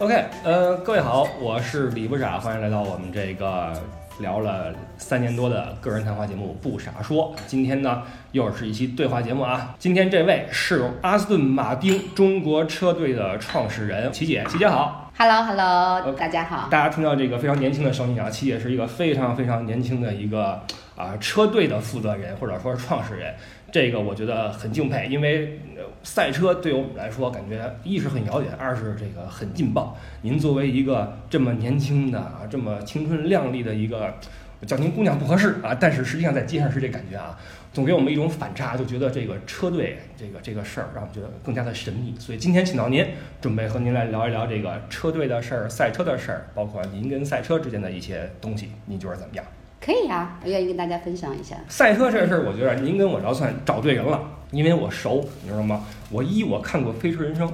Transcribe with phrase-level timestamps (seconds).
[0.00, 3.72] OK，呃，各位好，我是李不傻，欢迎来到我们这个
[4.18, 7.32] 聊了三年多的个人谈话节目《不傻说》。
[7.46, 8.02] 今天呢，
[8.32, 9.72] 又是一期对话节目啊。
[9.78, 15.12] 今天这位是阿斯顿马丁中国车队的创始人琪姐，琪姐好。
[15.16, 15.64] Hello Hello，、
[16.04, 16.66] 呃大家好。
[16.68, 20.60] 大家听到这个非常年轻的声音啊，齐姐是一个非常非常年轻的一个
[20.96, 23.34] 啊车队的负责人或者说是创始人，
[23.72, 25.60] 这个我觉得很敬佩，因为
[26.02, 29.96] 赛车对于我们来说，感觉一是很遥远，二是这个很劲爆。
[30.22, 34.14] 您作为一个这么年轻的啊，这么青春靓丽的一个。
[34.66, 37.38] 叫您姑娘不合适啊，但是实际上在街上是这感觉啊，
[37.70, 42.14] 总给我们一种反差，就觉得这个车队这个这个事儿让我们觉得更加的神秘。
[42.18, 43.06] 所以今天请到您，
[43.42, 49.44] 准备和您来聊一聊这个车队的事儿、赛车的事儿，包括您跟赛车之间的一些东西，您觉得怎么样？
[49.84, 51.54] 可以啊，我愿意跟大家分享一下。
[51.68, 54.18] 赛车这个事儿，我觉得您跟我聊算找对人了，
[54.50, 55.82] 因为我熟，你知道吗？
[56.10, 57.46] 我一我看过《飞驰人生》，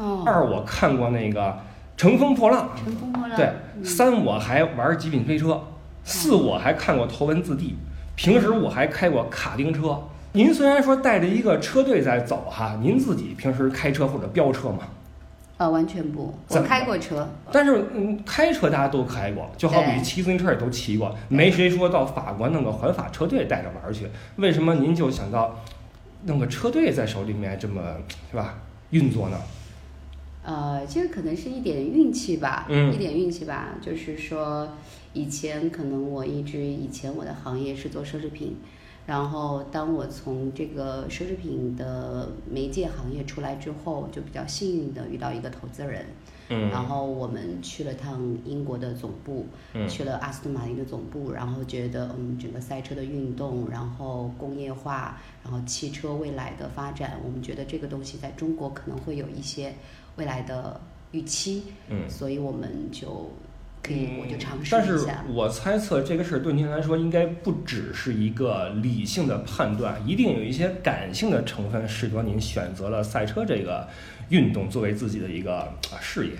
[0.00, 1.40] 哦，二我看过那个
[1.96, 3.36] 《乘风破浪乘风破》，浪。
[3.36, 5.60] 对，嗯三我还玩极品飞车，
[6.04, 7.74] 四我还看过头文字 D，
[8.14, 10.00] 平时我还开过卡丁车。
[10.34, 14.84] 您虽然说带着一个车队在走哈，您自己平时开车或者飙车吗？
[15.58, 17.26] 呃，完全不，我开过车。
[17.50, 24.06] 但是，嗯，开车大家都开过，就好比骑自行车也都骑过，没谁说到法国弄个环法车队带着玩儿去。
[24.36, 25.64] 为什么您就想到
[26.26, 27.96] 弄个车队在手里面这么
[28.30, 28.58] 是吧
[28.90, 29.38] 运作呢？
[30.44, 33.70] 呃，这个可能是一点运气吧，嗯一点运气吧。
[33.80, 34.68] 就是说，
[35.12, 38.56] 以前可能我一直以前我的行业是做奢侈品，
[39.06, 46.04] 然后当我从这个奢侈品的媒介行业出来之后，就比较幸运的遇到一个投资人，
[46.48, 59.72] 嗯然后我们去了趟英国的总部，嗯去了阿斯顿马丁的总部，然后觉得嗯，整个赛车的运动，然后工业化，然后汽车未来的发展，我们觉得这个东西在中国可能会有一些
[60.16, 60.80] 未来的
[61.12, 62.10] 预期，嗯。
[62.10, 63.30] 所以我们就
[63.86, 65.06] 可以，我就尝试但是。
[65.28, 73.86] 我猜测这个事儿对您来说应该不只是一个理性的判断，一定有一些感性的成分，使得您选择了赛车这个
[74.30, 76.32] 运动作为自己的一个啊事业。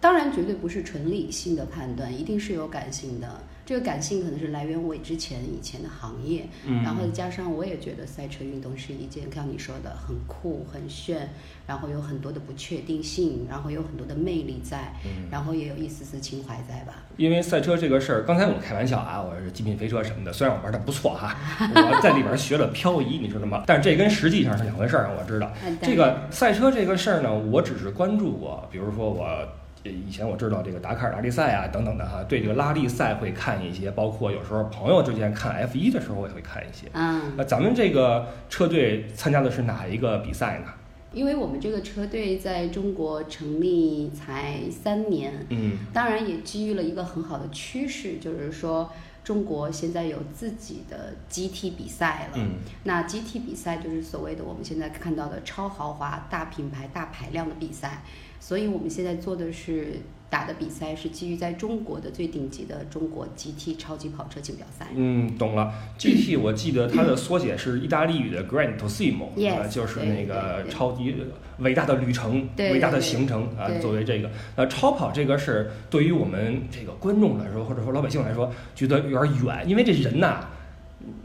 [0.00, 3.40] 当然，绝对不是纯理性的判断，一定是有感性的。
[3.64, 11.30] 这个感性可能是来源我之前以前的行业，嗯然后加上我也觉得赛车运动是一件像你说的很酷、很炫，
[11.66, 17.04] 然后有很多的不确定性，然后有很多的魅力在，嗯然后也有一丝丝情怀在吧。
[17.16, 21.36] 因为赛车这个事儿，刚才我开玩笑啊，我是极品飞车什么的，虽然我玩的不错哈，
[21.74, 23.62] 我在里边学了漂移，你知道吗？
[23.66, 25.50] 但是这跟实际上是两回事儿，我知道。
[25.64, 29.46] 嗯这个赛车这个事儿呢，我只是关注过，比如说我呃
[29.84, 36.86] 以前我知道这个达喀尔拉力赛啊等等的哈，对这个拉力赛会看一些，包括有时候朋友之间看 F 一的时候我也会看一些。
[36.92, 40.66] 嗯，那咱们这个车队参加的是哪一个比赛呢？
[41.12, 48.90] 因为我们这个车队在中国成立才三年，嗯当然也基于了一个很好的趋势，就是说
[49.22, 52.38] 中国现在有自己的 GT 比赛了。
[52.38, 58.02] 嗯那 GT 比赛就是所谓的我们现在看到的超豪华、大品牌、大排量的比赛，
[58.42, 64.88] 所以我们现在做的是打的比赛是基于在中国的最顶级的中国 GT 超级跑车锦标赛。
[64.96, 65.72] 嗯，懂了。
[65.96, 71.14] GT 我记得它的缩写是意大利语的 Grand Turismo，Yes，呃就是那个超级
[71.58, 73.68] 伟大的旅程、对伟大的行程啊。
[73.68, 80.40] 对作为这个呃超跑这个事儿，对于我们这个观众来说，或者说老百姓来说，觉得有点远，因为这人呐，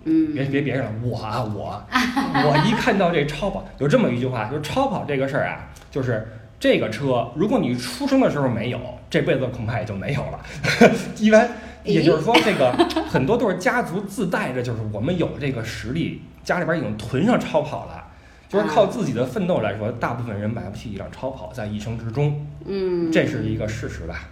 [0.03, 6.27] 嗯，别别别人了，我啊我， 我一看到这超跑，有这么一句话，就是超跑这个事儿啊，就是
[6.59, 8.79] 这个车，如果你出生的时候没有，
[9.09, 10.39] 这辈子恐怕也就没有了。
[11.17, 11.49] 一般，
[11.83, 12.71] 也就是说，这个
[13.07, 18.03] 很多都是家族自带着，就是我们有这个实力，家里边已经囤上超跑了。
[18.49, 24.29] 就是靠自己的奋斗来说，大部分人买不起一辆超跑，在一生之中，嗯，这是一个事实吧？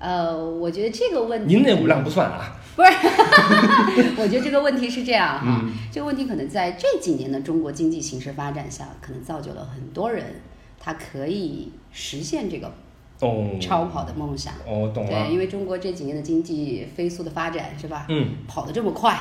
[0.00, 2.90] 呃，我觉得这个问题，您那五辆不算啊，不是，
[4.20, 10.40] 我觉得这个问题是这样哈，嗯这个问题可能在这几年的中国经济形势发展下，可能造就了很多人，
[10.84, 12.72] 他可以实现这个
[13.20, 14.52] 哦，超跑的梦想。
[14.66, 18.06] 哦，懂了对，，因为中国这几年的经济飞速的发展，是吧？
[18.08, 19.16] 嗯，跑得这么快，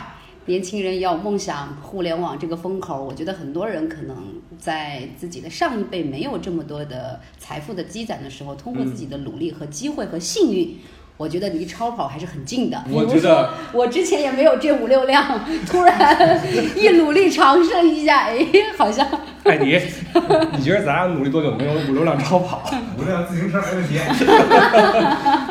[0.47, 10.77] 年轻人也有梦想，互联网这个风口，我觉得很多人可能在自己的上一辈没有这么多的财富的积攒的时候，通过自己的努力和机会和幸运。
[11.17, 12.83] 我觉得离超跑还是很近的。
[12.89, 16.41] 我觉得说我之前也没有这五六辆，突然
[16.75, 18.43] 一努力尝试一下，哎，
[18.75, 19.07] 好像
[19.43, 19.79] 艾 迪，
[20.55, 22.69] 你觉得咱俩努力多久能有五六辆超跑？
[22.97, 23.97] 五辆自行车没问题。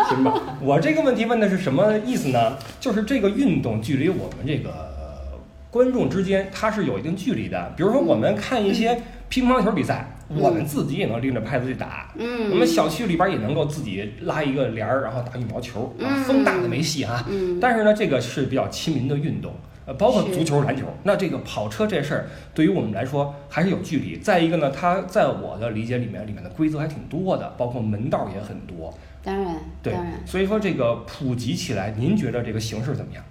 [0.08, 2.56] 行吧，我这个问题问的是什么意思呢？
[2.78, 5.38] 就是这个运动距离我们这个呃
[5.70, 7.72] 观众之间，它是有一定距离的。
[7.76, 12.12] 比如说，我们看一些乒乓球比赛，我们自己也能拎着拍子去打。
[12.16, 17.24] 嗯，我们小区里边也能够自己拉一个帘儿，然后打羽毛球，啊嗯风大的没戏啊。
[17.28, 19.52] 嗯，但是呢，这个是比较亲民的运动，
[19.90, 20.86] 呃，包括足球、篮球。
[21.02, 24.16] 那这个跑车这事儿，对于我们来说还是有距离。
[24.18, 28.96] 再一个呢，它在我的理解里面，里面的规则还挺多的，包括门道也很多。
[29.24, 33.24] 当然，对当然，，所以说这个普及起来，您觉得这个形式怎么样？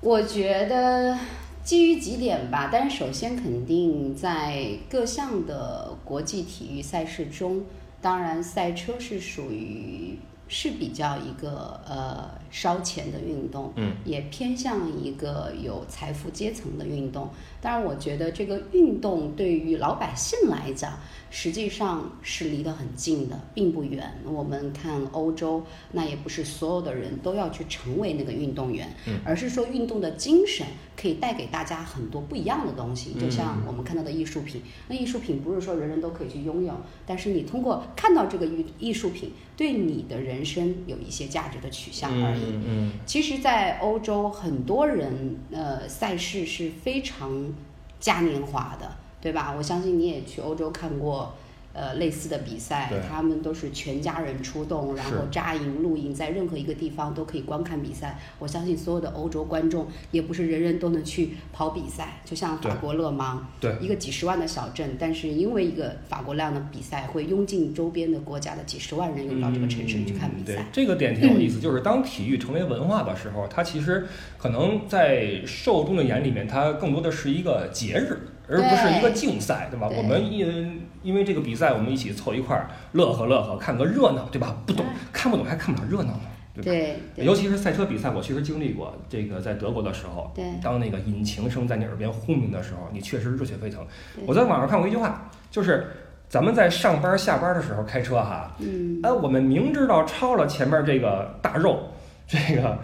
[0.00, 1.14] 我觉得
[1.62, 7.64] 基于几点吧，但是首先肯定在各项的国际体育赛事中，
[8.00, 10.18] 当然赛车是属于
[10.48, 17.30] 是比较一个呃烧钱的运动，嗯，也偏向一个有财富阶层的运动。
[17.60, 20.98] 当然，我觉得这个运动对于老百姓来讲，
[21.30, 24.10] 实际上是离得很近的，并不远。
[24.24, 25.62] 我们看欧洲，
[25.92, 33.12] 那也不是所有的人都要去成为那个运动员，嗯而是说运动的精神可以带给大家很多不一样的东西。
[33.14, 36.74] 嗯就像我们看到的艺术品，那艺术品不是说人人都可以去拥有，
[37.06, 42.39] 但是你通过看到这个艺艺术品，对你的人生有一些价值的取向而已。
[42.40, 47.52] 嗯嗯其实，在欧洲，很多人呃赛事是非常
[47.98, 48.90] 嘉年华的，
[49.20, 49.54] 对吧？
[49.56, 51.34] 我相信你也去欧洲看过。
[51.80, 58.18] 呃，类似的比赛，他们都是全家人出动，然后扎营露营，在任何一个地方都可以观看比赛。
[58.38, 74.06] 我相信所有的欧洲观众也不是人人都能去跑比赛，就像法国勒芒，对一个几十万的小镇，但是因为一个法国那样的比赛，会拥进周边的国家的几十万人涌到这个城市里去看比赛。，这个点挺有意思，就是当体育成为文化的时候，它其实
[74.36, 78.18] 可能在受众的眼里面，它更多的是一个节日，
[78.50, 79.88] 而不是一个竞赛，对吧？
[79.88, 84.56] 对我们因因为这个比赛，我们一起凑一块儿乐呵乐呵，看个热闹，对吧？
[84.66, 86.20] 不懂嗯看不懂还看不了热闹呢，
[86.54, 86.64] 对吧？
[86.64, 88.92] 对对尤其是赛车比赛，我确实经历过。
[89.08, 93.86] 这个在德国的时候，对当那个引擎声在你耳边轰鸣的时候，你确实热血沸腾。
[94.26, 95.86] 我在网上看过一句话，就是
[96.28, 101.80] 咱们在上班下班的时候开车哈，嗯，哎，我们明知道超了前面这个大肉，
[102.26, 102.78] 这个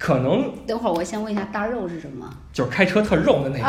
[0.00, 2.26] 可能等会儿我先问一下大肉是什么？
[2.54, 3.66] 就是开车特肉的那个，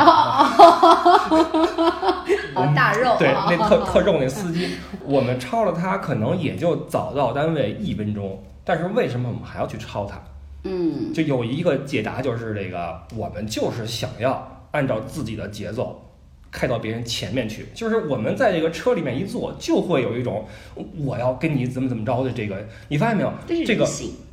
[2.54, 4.70] 哦，大肉，对，哦那特特肉那司机，
[5.04, 10.18] 我们超了他可能也就早到单位一分钟，但是为什么我们还要去超他？
[10.64, 16.00] 嗯，就有一个解答，就是这个我们就是想要按照自己的节奏
[16.50, 20.46] 开到别人前面去，就是我们在这个车里面一坐，就会有一种
[21.04, 23.30] 我要跟你怎么怎么着的这个，你发现没有？
[23.46, 23.86] 这个，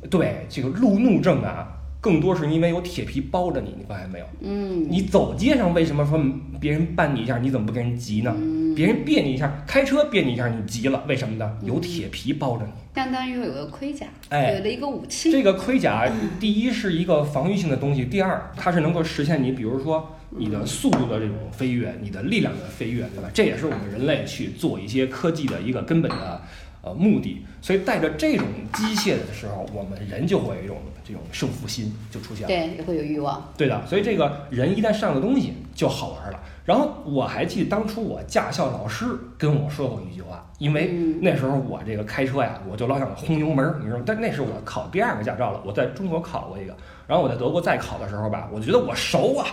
[0.08, 1.68] 对这个路怒症啊，
[2.00, 4.26] 更多是因为有铁皮包着你，你发现没有？
[4.40, 6.18] 嗯，你走街上为什么说
[6.58, 8.34] 别人绊你一下，你怎么不跟人急呢？
[8.74, 11.58] 别人别你一下，开车别你一下，你急了，为什么呢？
[11.62, 12.72] 有铁皮包着你。
[12.94, 23.30] 相当于有个盔甲，哎有了一个武器，这个盔甲，第一是一个防御性的东西，第二它是能够实现你，比如说你的速度的这种飞跃，你的力量的飞跃，对吧？
[23.34, 26.42] 这也是我们人类去做一些科技的一个根本的
[26.82, 27.44] 呃目的。
[27.62, 32.48] 所以带着这种机械的时候，我们人就会有一种这种胜负心就出现了。
[32.48, 36.40] 对，也会有欲望，对的，所以这个人一旦上了东西就好玩了。
[36.64, 39.04] 然后我还记得当初我驾校老师
[39.36, 44.04] 跟我说过一句话，因为嗯那时候我这个开车呀，我就老想轰油门儿，你知道吗？
[44.06, 46.74] 但那是我考第二个驾照了，我在中国考过一个，
[47.06, 49.46] 然后我在德国再考的时候吧，我觉得我熟啊。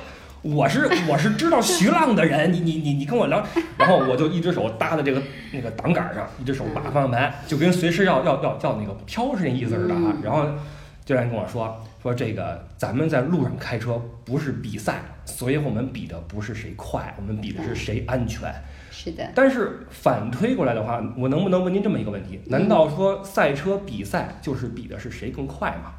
[0.55, 3.45] 我是我是知道徐浪的人，你你你你跟我聊，
[3.77, 10.13] 然后我就一只手搭在这个那个挡杆上，一只手把方向盘，就跟随时要要要要那个飘是那意思似的啊。
[10.15, 10.45] 嗯然后
[11.05, 18.53] 教练跟我说说这个咱们在路上开车不是比赛，所以我们比的不是谁快，我们比的是谁安全。
[18.91, 22.41] 是的，但是反推过来的话，我能不能问您这么一个问题？
[22.47, 25.93] 难道说赛车比赛就是比的是谁更快吗？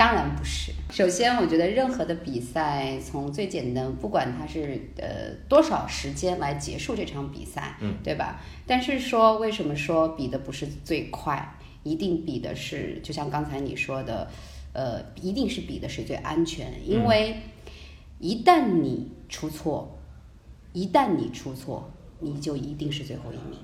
[0.00, 0.72] 当然不是。
[0.88, 8.40] 首先，我觉得任何的比赛，从最简单，不管它是呃多少时间来结束这场比赛，嗯，对吧？
[8.66, 14.26] 但是说为什么说比的不是最快，一定比的是，就像刚才你说的，
[14.72, 17.36] 呃，一定是比的是最安全，因为
[18.18, 19.98] 一旦你出错，
[20.72, 21.90] 一旦你出错，
[22.20, 23.58] 你就一定是最后一名。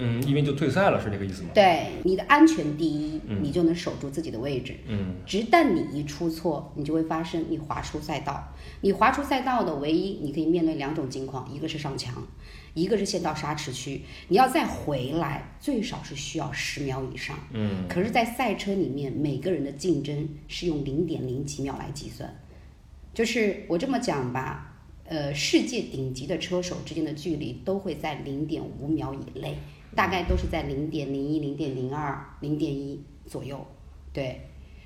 [0.00, 1.50] 嗯，因为就退赛了，是这个意思吗？
[1.54, 4.74] 对，你的安全第一，嗯你就能守住自己的位置。
[4.88, 8.52] 嗯直旦你一出错，你就会发生你滑出赛道。
[8.80, 12.26] 你滑出赛道的唯一，你可以面对两种情况，一个是上墙，
[12.74, 14.00] 一个是陷到沙池区。
[14.28, 17.38] 你要再回来，最少是需要十秒以上。
[17.52, 22.34] 嗯可是，在赛车里面，每个人的竞争是用零点零几秒来计算。
[23.12, 24.72] 就是我这么讲吧，
[25.04, 29.58] 呃，世界顶级的车手之间的距离都会在零点五秒以内，
[29.94, 33.64] 大概都是在零点零一、零点零二、零点一左右。
[34.12, 34.40] 对，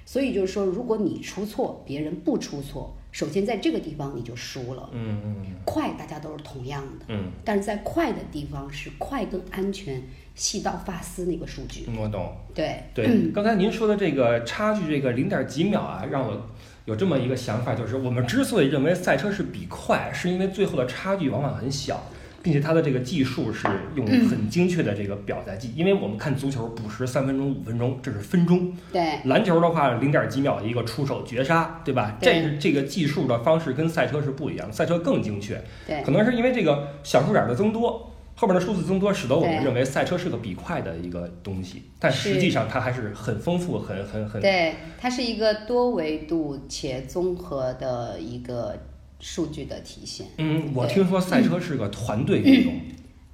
[0.04, 4.90] 所以就是说，如果你出错，别人不出错，首先在这个地方你就输了。
[4.92, 10.02] 嗯嗯快大家都是同样的，嗯但是在快的地方是快更安全，
[10.34, 11.84] 细到发丝那个数据。
[11.88, 12.34] 嗯，我懂。
[12.54, 16.48] 对，对，刚才您说的这个差距，这个零点几秒啊，让我
[16.84, 22.02] 有这么一个想法，就是我们之所以认为赛车是比快，是因为最后的差距往往很小，
[22.44, 25.72] 并且它的这个计数是用很精确的这个表在计。
[25.74, 32.18] 因为我们看足球，补时三分钟、五分钟，这是分钟；对，篮球的话，零点几秒的一个出手绝杀，对吧？
[32.20, 35.58] 这是这个计数的方式跟赛车是不一样，赛车更精确。
[35.86, 48.76] 对可，能是因为这个小数点的增多，后面的数字增多，使得我们认为赛车是个比快的一个东西，但实际上它还是很丰富、很很很对，它是一个多维度且综合的一个
[49.26, 50.26] 数据的体现。
[50.36, 52.78] 嗯，我听说赛车是个团队运动，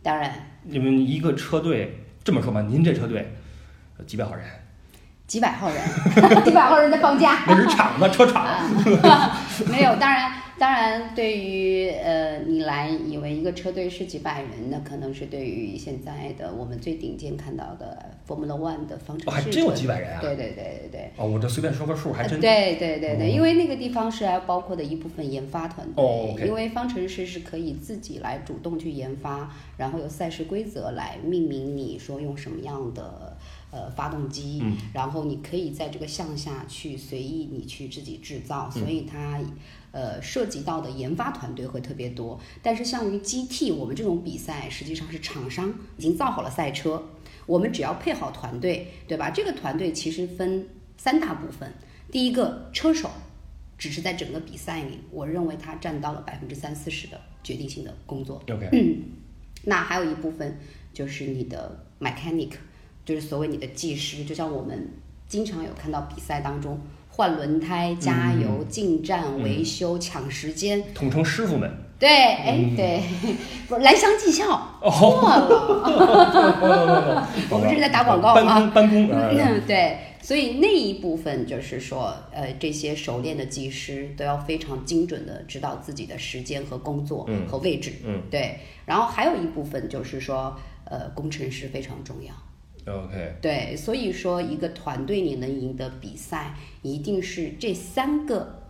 [0.04, 0.32] 当然，
[0.62, 3.35] 你们一个车队这么说吧，您这车队
[3.99, 4.47] 呃几百号人，
[5.26, 5.82] 几百号人，
[6.47, 7.42] 几百号人在放假。
[7.44, 8.44] 那是厂子车厂，
[9.02, 9.37] 啊，
[9.68, 20.21] 没有，当然，当然，对于呃你来以为一个车队是几百人，那可能是对于现在的我们最顶尖看到的 Formula One 的方程式哦还真有几百人啊？
[20.21, 21.11] 对对对对对。
[21.17, 23.35] 哦，我这随便说个数，还真呃对对对对，哦。
[23.35, 33.35] 因为那个地方是还包括的一部分研发团队，哦因为方程式是可以自己来主动去研发，然后有赛事规则来命名你说用什么样的
[33.70, 39.40] 呃发动机，嗯然后你可以在这个项下去随意你去自己制造，嗯所以它。
[39.92, 47.02] 呃，涉及到的研发团队会特别多，但是像于 GT 我们这种比赛，实际上是厂商已经造好了赛车，
[47.44, 49.30] 我们只要配好团队，对吧？
[49.30, 50.64] 这个团队其实分
[50.96, 51.74] 三大部分，
[52.12, 53.10] 第一个车手，
[53.76, 58.40] 只是在整个比赛里，我认为他占到了百分之三四十的决定性的工作。
[58.48, 58.70] OK，
[59.66, 60.56] 那还有一部分
[60.94, 62.52] 就是你的 mechanic，
[63.11, 64.88] 就是所谓你的技师，就像我们
[65.26, 70.81] 经常有看到比赛当中换轮胎、加油、进站、维修、抢时间。
[70.95, 71.69] 统称师傅们。
[71.99, 73.02] 对，哎，对，
[73.69, 74.47] 不是蓝翔技校，
[74.81, 88.61] 哦错了， 我们这是在打广告搬啊工搬工，啊嗯， 对，所以那一部分就是说，呃，这些熟练的技师都要非常精准的知道自己的时间和工作嗯和位置，嗯对。
[88.87, 92.33] 然后还有一部分就是说，呃，工程师非常重要，
[92.87, 93.76] ，OK，对。
[93.76, 98.62] 所以说，一个团队你能赢得比赛，一定是这三个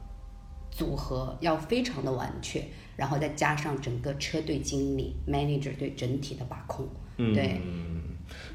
[0.71, 2.63] 组合要非常的完全，
[2.97, 6.89] 然后再加上整个车队经理 manager 对整体的把控，
[7.19, 7.61] 嗯，对。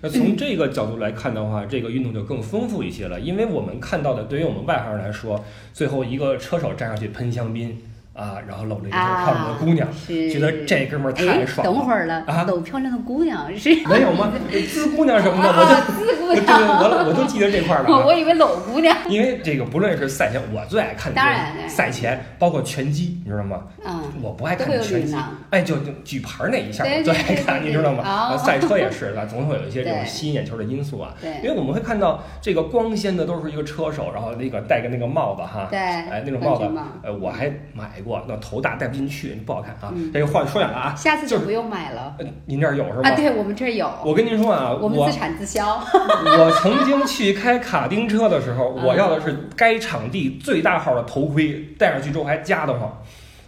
[0.02, 5.44] 那从这个角度来看的话，这个运动就更丰富一些了，因为我们看到的，对于我们外行人来说，
[5.74, 7.78] 最后一个车手站上去喷香槟
[8.16, 11.74] 啊，然后搂着一个漂亮的姑娘，是觉得这哥们儿太哎爽了。
[11.74, 14.32] 等会儿了，啊搂漂亮的姑娘是没有吗？
[14.72, 16.46] 滋姑娘什么的，我啊，就滋姑娘，
[16.80, 18.06] 我我都记得这块儿了、啊。
[18.06, 18.96] 我以为搂姑娘。
[19.10, 23.64] 因为这个不论是赛前，我最爱看的当然就是赛前，包括拳击，你知道吗？
[23.86, 25.16] 嗯，我不爱看拳击
[25.50, 28.38] 哎，就就举牌那一下，我最爱看，你知道吗？
[28.38, 31.14] 赛车也是， 啊，总会有一些这种吸引眼球的因素啊。
[31.22, 36.64] 对因为我们会看到这个光鲜的都是一个车手，然后那个戴个那个帽子哈，对，哎，那种帽子
[37.04, 39.92] 呃，我还买过，那头大戴不进去，不好看啊。
[39.94, 43.10] 嗯这个话说远了啊，下次就就是不用买了呃您这儿有是吧？
[43.10, 43.16] 啊。
[43.16, 45.76] 对我们这儿有，我跟您说啊，我们自产自销。
[45.92, 53.04] 我曾经去开卡丁车的时候，嗯我要的是该场地最大号的头盔，戴上去之后还夹得慌，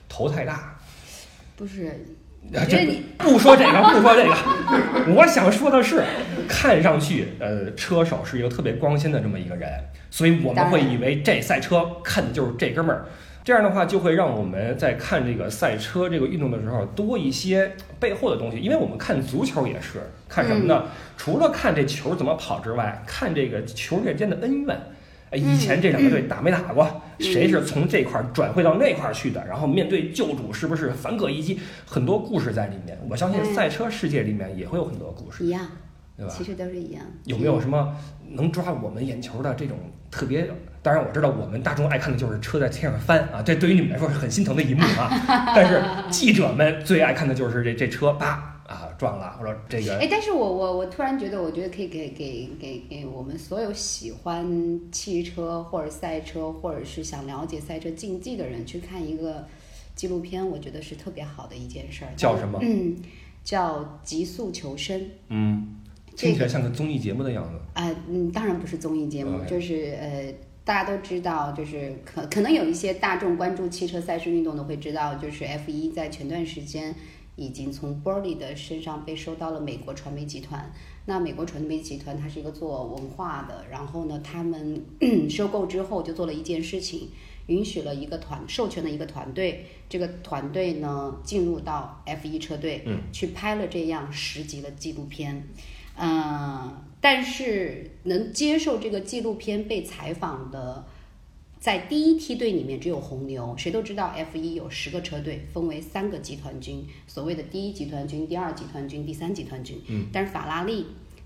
[0.09, 0.75] 头太大。
[1.55, 1.87] 不是，
[2.53, 4.35] 啊这觉得你不说这个，不说这个，
[5.15, 6.03] 我想说的是，
[6.47, 9.69] 看上去呃，车手是一个特别光鲜的这么一个人，
[10.09, 13.05] 所以我们会以为这赛车看的就是这哥们儿。
[13.47, 20.83] 这样的话，就会让我们在看这个赛车这个运动的时候多一些背后的东西，因为我们看足球也是看什么呢？
[21.15, 24.77] 除了看这球怎么跑之外，看这个球队间的恩怨。
[25.29, 27.01] 哎，以前这两个队打没打过？
[27.19, 29.41] 谁是从这块儿转会到那块儿去的？
[29.47, 31.57] 然后面对旧主是不是反戈一击？
[31.85, 32.99] 很多故事在里面。
[33.09, 35.65] 我相信嗯赛车世界里面也会有很多故事，一样，
[36.17, 36.33] 对吧？
[36.37, 37.01] 其实都是一样。
[37.23, 37.95] 有没有什么
[38.29, 39.77] 能抓我们眼球的这种
[40.11, 40.49] 特别？
[40.81, 45.53] 当然我知道我们大众爱看的就是车在天上翻啊，这对于你们来说是很心疼的一幕啊。
[45.55, 59.45] 但是记者们最爱看的就是这这车叭啊撞了，或者这个哎，但是我我我突然觉得，我觉得可以给给给给我们所有喜欢汽车或者赛车，或者是想了解赛车竞技的人去看一个
[59.95, 62.11] 纪录片，我觉得是特别好的一件事儿。
[62.15, 62.95] 叫什么嗯，
[63.43, 64.99] 叫《极速求生》。
[65.29, 65.75] 嗯，
[66.15, 67.59] 听起来像个综艺节目的样子。
[67.73, 70.33] 啊、嗯，当然不是综艺节目就是呃，
[70.67, 76.93] 大家都知道，就是可可能有一些大众关注汽车赛事运动的会知道，就是 F 一在前段时间
[77.37, 80.69] 已经从 Burley 的身上被收到了美国传媒集团。
[81.05, 84.83] 那美国传媒集团它是一个做文化的，然后呢，他们
[85.31, 87.11] 收购之后就做了一件事情，
[87.45, 95.47] 允许了一个团授权的一个团队，这个团队呢进入到 F 一车队，嗯，去拍了这样十集的纪录片，
[95.97, 100.85] 嗯，但是能接受这个纪录片被采访的。
[101.59, 109.81] 在第一梯队里面只有红牛，谁都知道 F 一有十个车队，分为三个集团军，所谓的第一集团军、第二集团军、第三集团军。
[109.87, 110.85] 嗯，但是法拉利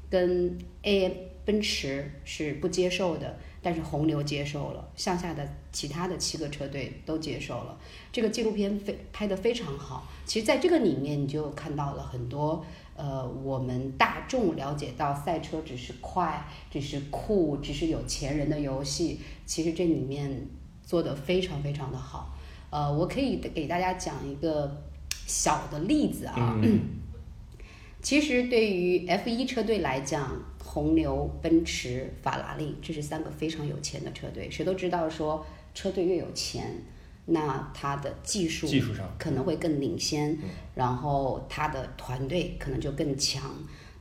[0.10, 7.78] 跟 A 奔驰是不接受的，但是红牛接受了，向下的其他的七个车队都接受了。
[8.14, 12.66] 这个纪录片非拍得非常好，其实在这个里面你就看到了很多。
[12.96, 19.20] 呃，我们大众了解到赛车只是快，只是酷，只是有钱人的游戏。
[19.46, 20.48] 其实这里面
[20.84, 22.36] 做的非常非常的好。
[22.70, 24.84] 呃，我可以给大家讲一个
[25.26, 26.60] 小的例子啊。
[28.02, 34.50] 其实对于 F 一车队来讲，红牛、奔驰、法拉利，这是三个非常有钱的车队。
[34.50, 36.84] 谁都知道说，车队越有钱。
[37.26, 39.10] 那他的技术技术上。
[39.18, 40.38] 可能会更领先，
[40.76, 43.44] 然后他的团队可能就更强。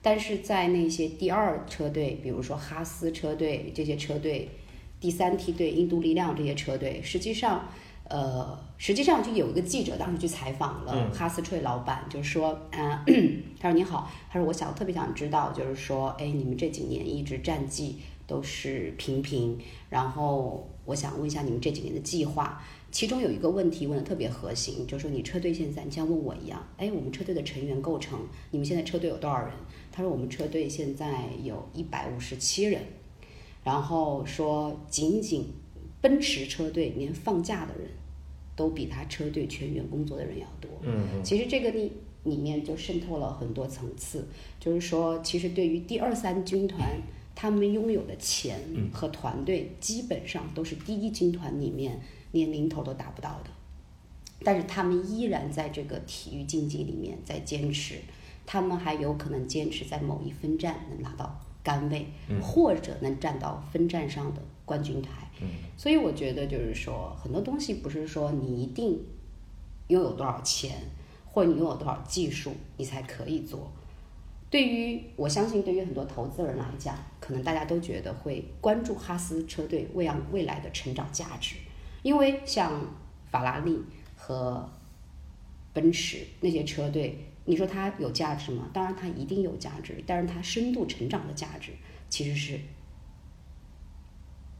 [0.02, 4.48] 但是在那些第二车队，比如说哈斯车队这些车队，
[4.98, 7.68] 第三梯队印度力量这些车队，实际上，
[8.04, 13.04] 呃，实际上就有一个记者当时去采访了哈斯车队老板，就是说，啊，
[13.60, 18.00] 他说你好，他说我想特别想知道，就是说，哎，你们这几年一直战绩
[18.30, 19.58] 都是平平，
[19.88, 22.62] 然后我想问一下你们这几年的计划。
[22.92, 28.20] 其中有一个问题问的特别核心，就是说你车队现在，你像问我一样，哎，我们车队的成员构成，
[28.52, 29.50] 你们现在车队有多少人？
[29.90, 32.82] 他说我们车队现在有一百五十七人，
[33.64, 35.46] 然后说仅仅
[36.00, 37.90] 奔驰车队连放假的人
[38.54, 40.70] 都比他车队全员工作的人要多。
[40.82, 41.24] 嗯嗯。
[41.24, 41.92] 其实这个里
[42.24, 44.26] 里面就渗透了很多层次，
[44.58, 46.80] 就是说，其实对于第二三军团，
[47.34, 48.58] 他们拥有的钱
[48.92, 52.00] 和团队，基本上都是第一军团里面。
[52.32, 53.50] 连零头都达不到的，
[54.44, 57.96] 但是他们依然在这个体育竞技里面在坚持，
[58.46, 62.06] 他们还有可能坚持在某一分站能拿到杆位，
[62.40, 65.10] 或者能站到分站上的冠军台。
[65.76, 69.00] 所以我觉得就是说，很多东西不是说你一定
[69.88, 70.76] 拥有多少钱，
[71.26, 73.72] 或者你拥有多少技术，你才可以做。
[74.50, 81.54] 对于我相信，对于很多投资人来讲，可能大家都觉得会关注哈斯车队未来未来的成长价值。
[82.02, 82.82] 因为像
[83.30, 83.78] 法拉利
[84.16, 84.68] 和
[85.72, 88.68] 奔驰那些车队，你说它有价值吗？
[88.72, 91.70] 当然它一定有价值，但是它深度成长的价值
[92.08, 92.58] 其实是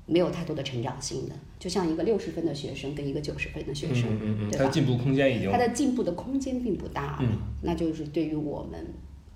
[0.07, 1.35] 没有太多的成长性的。
[1.59, 4.17] 就像一个六十分的学生跟一个九十分的学生，
[4.51, 4.67] 对吧？
[4.67, 7.29] 他进步空间已经，他的进步的空间并不大了。
[7.63, 8.87] 那就是对于我们，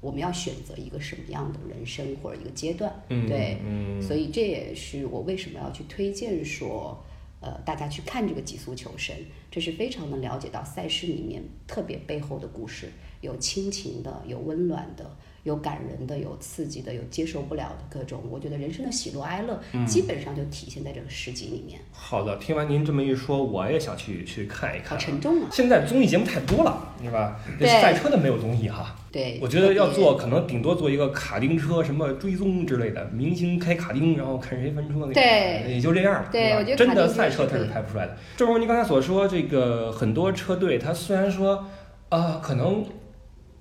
[0.04, 3.58] 我们要选择一个什么样的人生或者一个阶段，对，
[4.00, 7.02] 所以这也是我为什么要去推荐说。
[7.40, 9.14] 呃，大家去看这个《极速求生》，
[9.50, 12.90] 这是非常能了解到赛事里面特别背后的故事，
[13.20, 15.14] 有亲情的，有温暖的。
[15.44, 18.22] 有感人的，有刺激的，有接受不了的各种。
[18.30, 21.78] 我觉得人生的喜怒哀乐，基本上就体现在这个十集里面。
[21.92, 24.90] 好的，听完您这么一说，我也想去去看一看。
[24.90, 25.48] 好沉重啊！
[25.52, 27.38] 现在综艺节目太多了，是吧？
[27.60, 28.96] 赛车的没有综艺哈。
[29.12, 29.38] 对。
[29.42, 35.12] 我觉得要做，可能顶多做一个卡丁车什么追踪之类的，明星开卡丁，然后看谁翻车那个。
[35.12, 35.64] 对。
[35.68, 36.28] 也就这样了。
[36.32, 38.16] 对，我觉得真的赛车它是拍不出来的。
[38.34, 41.66] 正如您刚才所说，这个很多车队，它虽然说
[42.08, 42.82] 啊，可能。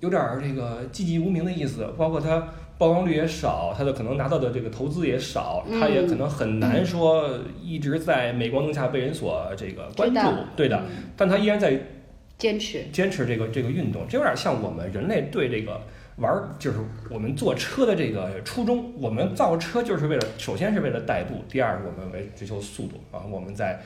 [0.04, 2.46] 有点儿这个寂寂无名的意思，包括它
[2.78, 10.20] 曝光率也少，它的可能拿到的这个投资也少，它也可能很难说一直在镁光灯下被人所这个关注，
[10.54, 10.82] 对的。
[11.16, 11.80] 但它依然在
[12.36, 15.80] 坚持坚持这个这个运动，这有点像我们人类对这个
[16.16, 16.78] 玩儿，就是
[17.10, 18.92] 我们坐车的这个初衷。
[19.00, 23.80] 我们造车就是为了，首先是为了代步，第二我们为追求速度啊，我们在。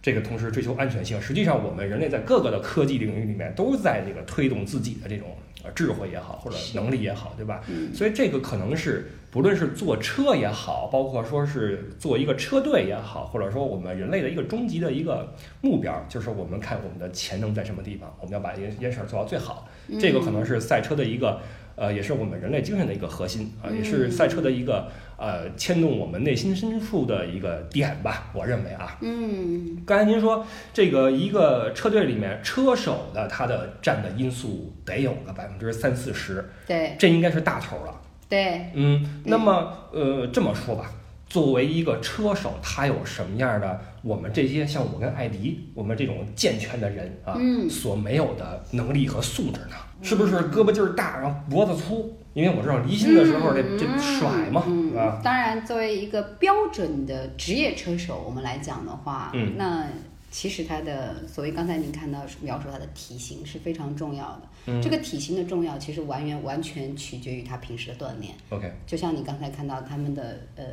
[0.00, 7.60] 这个同时追求安全性，实际上我们人类在各个的科技领域里面都在这个推动自己的这种呃智慧也好，或者能力也好，对吧？
[7.92, 19.68] 所以这个可能是不论是坐车也好，包括说是做一个车队也好，或者说我们人类的一个终极的一个目标，就是我们看我们的潜能在什么地方，我们要把一件一件事儿做到最好。
[20.00, 21.40] 这个可能是赛车的一个
[21.74, 24.88] 呃，也是我们人类精神的一个核心啊，也是赛车的一个。
[25.18, 40.92] 呃，牵动我们内心深处的一个点吧，我认为啊，嗯，刚才您说这个一个车队里面车手的他的占的因素得有个百分之三四十，对，这应该是大头了，对，嗯，那么呃这么说吧，
[41.28, 47.36] 作为一个车手，他有什么样的我们这些像我跟艾迪，我们这种健全的人啊，
[47.68, 49.74] 所没有的能力和素质呢？
[50.00, 52.16] 是不是胳膊劲儿大，然后脖子粗？
[52.34, 55.20] 因为我知道离心的时候这这甩嘛，是吧？
[55.24, 59.86] 当然，作为一个标准的职业车手，我们来讲的话，那
[60.30, 64.42] 其实他的所谓刚才您看到描述他的体型是非常重要的。
[64.66, 68.34] 嗯这个体型的重要，其实完全完全取决于他平时的锻炼。
[68.50, 70.64] OK，就像你刚才看到他们的呃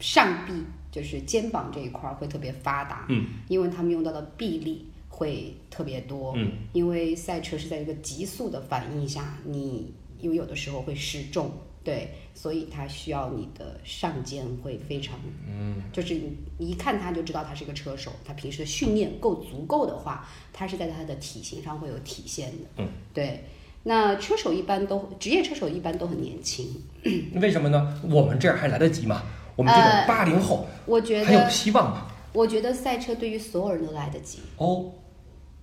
[0.00, 0.52] 上臂，
[0.90, 11.50] 就是肩膀这一块儿会特别发达，嗯，因为他们用到的臂力会特别多，嗯，因为赛车是在一个急速的反应下，你因为有的时候会失重，
[11.84, 23.44] 对，所以它需要你的上肩会非常，嗯，就是你你一看他就知道他是个车手，他平时的训练够足够的话，他是在他的体型上会有体现的，嗯，对。
[23.84, 26.66] 那车手一般都，职业车手一般都很年轻，
[27.40, 28.00] 为什么呢？
[28.10, 29.22] 我们这样还来得及吗？
[29.56, 32.06] 我们这种呃八零后我觉得还有，希望吗？
[32.32, 34.40] 我觉得赛车对于所有人都来得及。
[34.56, 34.92] 哦，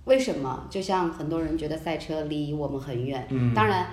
[0.06, 0.66] 为什么？
[0.70, 3.86] 就像很多人觉得赛车离我们很远，嗯当然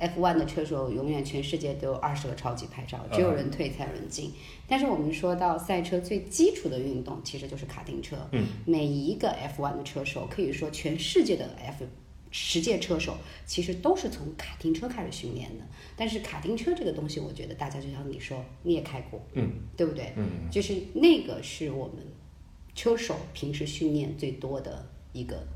[0.00, 4.32] ，F1 的车手永远全世界都有二十个超级牌照，只有嗯人退才有人进。
[4.66, 8.16] 但是我们说到赛车最基础的运动，其实就是卡丁车。
[8.32, 11.84] 嗯，每一个 F1 的车手，可以说全世界的 F
[12.30, 15.64] 十届车手，其实都是从卡丁车开始训练的。
[15.96, 20.12] 但是卡丁车这个东西，我觉得大家就像你说，你也开过，嗯，对不对？
[20.16, 21.96] 嗯，就是那个是我们
[22.74, 25.46] 车手平时训练最多的一个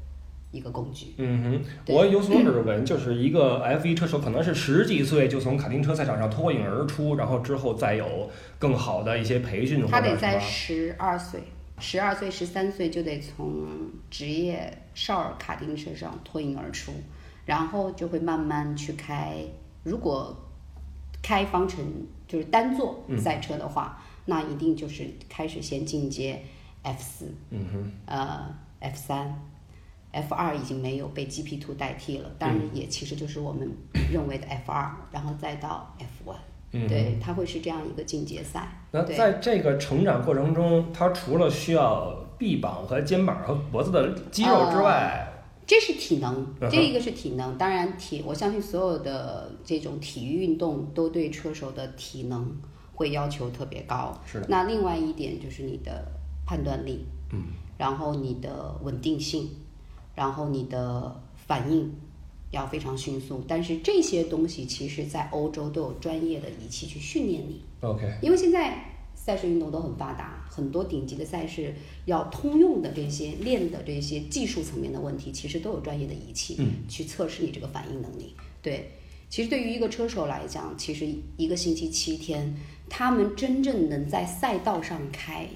[0.56, 1.14] 一个工具。
[1.18, 10.40] 嗯哼，我有所耳闻，就是一个 F 一车手可能是十几岁就从卡丁车赛场上脱颖而出，然后之后再有更好的一些培训或他得在。
[10.40, 11.40] 十二岁、
[11.78, 13.68] 十二岁、十三岁就得从
[14.10, 16.92] 职业少儿卡丁车上脱颖而出，
[17.44, 19.36] 然后就会慢慢去开。
[19.82, 20.34] 如果
[21.22, 21.84] 开方程
[22.26, 26.42] 就是单座嗯赛车的话，那一定就是开始先进阶
[26.82, 29.38] F 四、嗯哼，呃 F 三。
[30.16, 33.70] F 二已经没有被 GP Two 代替了，当然也其实就是我们
[34.10, 36.36] 认为的 F 二，然后再到 F one，、
[36.72, 36.88] 嗯。
[36.88, 38.68] 对，它会是这样一个进阶赛。
[38.92, 45.32] 那在这个成长过程中，它除了需要臂膀和肩膀和脖子的肌肉之外，
[45.66, 47.58] 这是体能这一个是体能。
[47.58, 52.56] 当然体，我相信所有的这种体育运动都对车手的体能
[52.94, 54.16] 会要求特别高。
[54.24, 56.06] 是的，那另外一点就是你的
[56.46, 59.50] 判断力，嗯，然后你的稳定性，
[60.16, 61.94] 然后你的反应
[62.50, 63.44] 要非常迅速。
[63.46, 67.62] 但是这些东西其实在欧洲都有专业的仪器去训练你。
[67.82, 68.76] OK，因为现在
[69.14, 71.74] 赛事运动都很发达，很多顶级的赛事
[72.06, 78.34] 要通用的这些练的这些技术层面的问题，其实都有专业的仪器嗯去测试你这个反应能力。
[78.62, 78.90] 对，
[79.28, 82.56] 其实对于一个车手来讲，其实一个星期七天，
[82.88, 85.46] 他们真正能在赛道上开，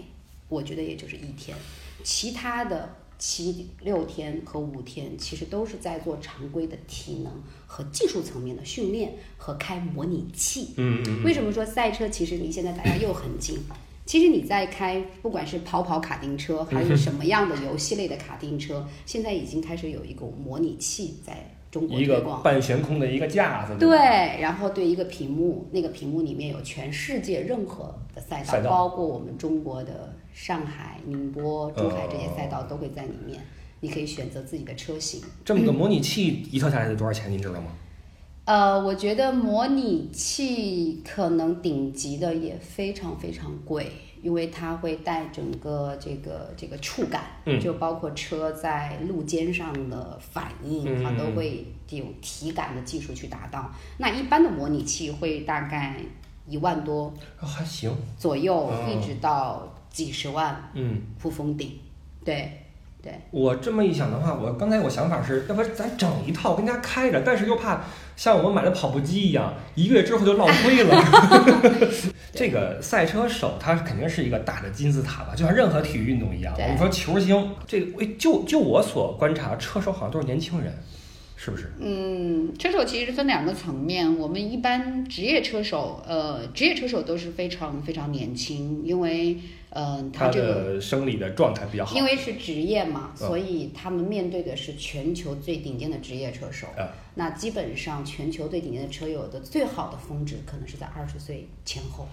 [0.48, 1.56] 我觉得也就是一天，
[2.04, 2.96] 其他的。
[3.20, 7.30] 七六天和五天，其实都是在做常规的体能
[7.66, 10.70] 和技术层面的训练和开模拟器。
[10.78, 13.58] 嗯嗯为什么说赛车其实离现在大家又很近？
[14.06, 22.42] 其实你在开，不管是跑跑卡丁车，还是什么样的游戏类的卡丁车， 现在已经开始有一个模拟器在中国一个推广。
[22.42, 23.96] 半悬空的一个架子，对，，
[24.40, 33.40] 然后对一个屏幕，那个屏幕里面有全世界任何的赛道包括我们中国的上海、宁波、珠海这些赛哦道都会在里面。
[33.82, 35.22] 你可以选择自己的车型。
[35.44, 37.30] 这么个模拟器一套下来得多少钱？
[37.30, 37.68] 您知道吗？
[38.44, 53.70] 呃，我觉得模拟器可能顶级的也非常非常贵，因为它会带整个这个这个触感，嗯就包括车在路肩上的反应，嗯它都会有体感的技术去达到。
[53.98, 55.96] 那一般的模拟器会大概
[56.48, 61.02] 一万多啊还行，左右，哦一直到几十万嗯。
[61.18, 61.78] 铺封顶。
[62.24, 62.62] 对
[63.02, 67.80] 对，我这么一想的话，我刚才我想法是，要不咱整一套跟家开着，但是又怕
[68.14, 71.02] 像我们买的跑步机一样，一个月之后就落灰了。
[72.32, 76.54] 这个赛车手他肯定是一个大的金字塔吧，就像任何体育运动一样。
[76.54, 80.70] 对我们说球星，这个诶就就我所观察，车手好像都是年轻人，
[81.42, 81.72] 是不是？
[81.78, 84.18] 嗯，车手其实分两个层面。
[84.18, 89.38] 我们一般职业车手，呃，职业车手都是非常非常年轻，因为，
[89.70, 91.96] 呃，他他这个的生理的状态比较好。
[91.96, 96.66] 因为是职业嘛，嗯所以他们面对的是全球最顶尖的职业车手。
[96.76, 102.06] 啊那基本上全球最顶尖的车友的最好的峰值可能是在二十岁前后，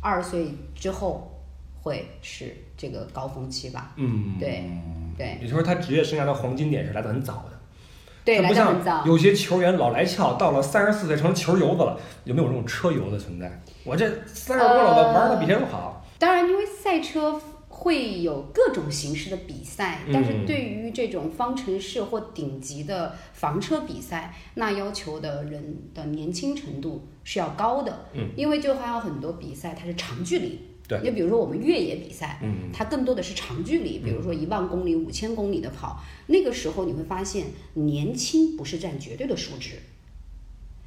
[0.00, 1.30] 二十岁之后
[1.82, 3.92] 会是这个高峰期吧？
[3.96, 4.64] 嗯，对
[5.18, 7.55] 对也就是说，他职业生涯的黄金点是来的很早的。
[8.26, 8.76] 对，不像。
[9.06, 13.62] 有些球员老来俏，到了三十四岁成球油子了，有没有这种车油的存在？
[13.84, 16.04] 我这三十多了，我玩的比谁都好。
[16.18, 28.06] 当然，因为赛车会有各种形式的比赛，但是嗯对于这种方程式或顶级的房车比赛，那要求的人的年轻程度是要高的。
[28.14, 39.72] 嗯，因为就还有很多比赛它是长距离，对你比如说我们越野比赛，嗯，它更多的是长距离，比如说一万公里、五千公里的跑，那个时候你会发现年轻不是占绝对的数值。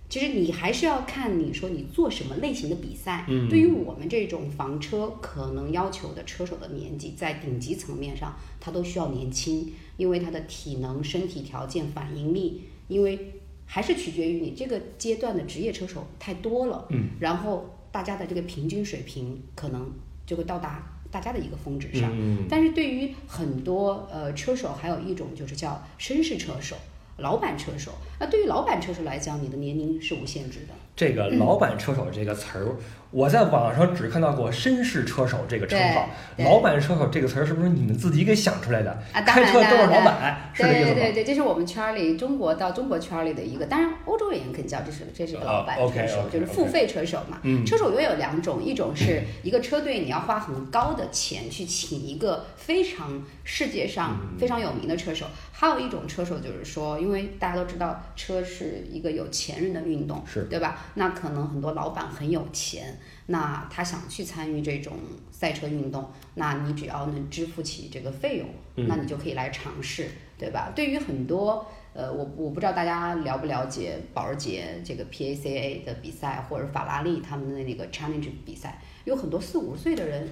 [0.07, 3.25] 其实你还是要看你说你做什么类型的比赛。
[3.27, 13.33] 嗯对于我们这种房车，可能要求的车手的年纪在顶级层面上，他都需要年轻，因为他的体能、身体条件、反应力，因为
[13.67, 16.87] 还是取决于你这个阶段的职业车手太多了。
[16.89, 19.91] 嗯，然后大家的这个平均水平可能
[20.25, 22.11] 就会到达大家的一个峰值上。
[22.13, 26.75] 嗯但是对于很多呃车手，还有一种就是叫绅士车手、
[27.19, 27.91] 老板车手。
[28.19, 30.73] 那对于老板车手来讲，你的年龄是无限制的。
[30.95, 32.75] 这个“老板车手”这个词儿，
[33.11, 38.91] 我在网上只看到过“绅士车手”这个称号，“对对老板车手”这个词儿是不是你们自己给想出来的？
[39.13, 40.95] 啊，开车都是老板，是这意思吗？
[40.95, 47.39] 对对对，这是我们圈儿里中国到中国圈儿里的一个，当然欧洲人也可以叫这是这是个老板啊车手就是付费车手嘛。
[47.43, 55.25] 嗯车手又有两种，一种是一个车队你要花很高的钱去请一个非常世界上嗯非常有名的车手，
[55.59, 60.85] 还有一种车手就是说，因为大家都知道车是一个有钱人的运动，是对吧？
[60.93, 64.93] 那可能很多老板很有钱，那他想去参与这种
[65.31, 70.71] 赛车运动，那你只要能支付起这个费用，嗯那你就可以来尝试，对吧？
[70.73, 80.29] 对于很多呃，我我不知道大家了不了解保时捷这个 PACA 的比赛，或者法拉利他们的那个 Challenge 比赛，有很多四五十岁的人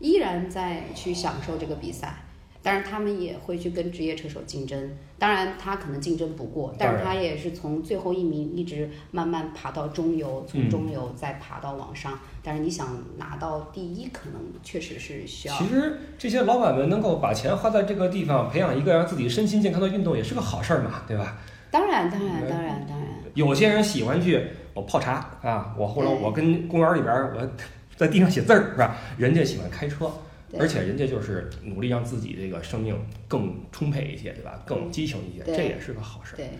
[0.00, 2.22] 依然在去享受这个比赛。
[2.66, 4.90] 当然，他们也会去跟职业车手竞争。
[5.20, 12.18] 当然，他可能竞争不过，但是他也是从最后一名一直慢慢爬到中游，从中游再爬到往上。
[12.42, 15.54] 但是你想拿到第一，可能确实是需要。
[15.54, 21.38] 其实这些老板们能够把钱花在这个地方，培养一个让自己身心健康的运动，也是个好事儿嘛，对吧？
[21.70, 23.06] 当然，当然，当然，当然。
[23.34, 27.48] 有些人喜欢去我泡茶啊，我或者我跟公园里边儿我
[27.94, 28.96] 在地上写字儿是吧？
[29.16, 30.10] 人家喜欢开车，对
[30.58, 32.96] 而且人家就是努力让自己这个生命
[33.28, 34.62] 更充沛一些，对吧？
[34.66, 36.36] 更激情一些，对这也是个好事儿。
[36.36, 36.50] 对，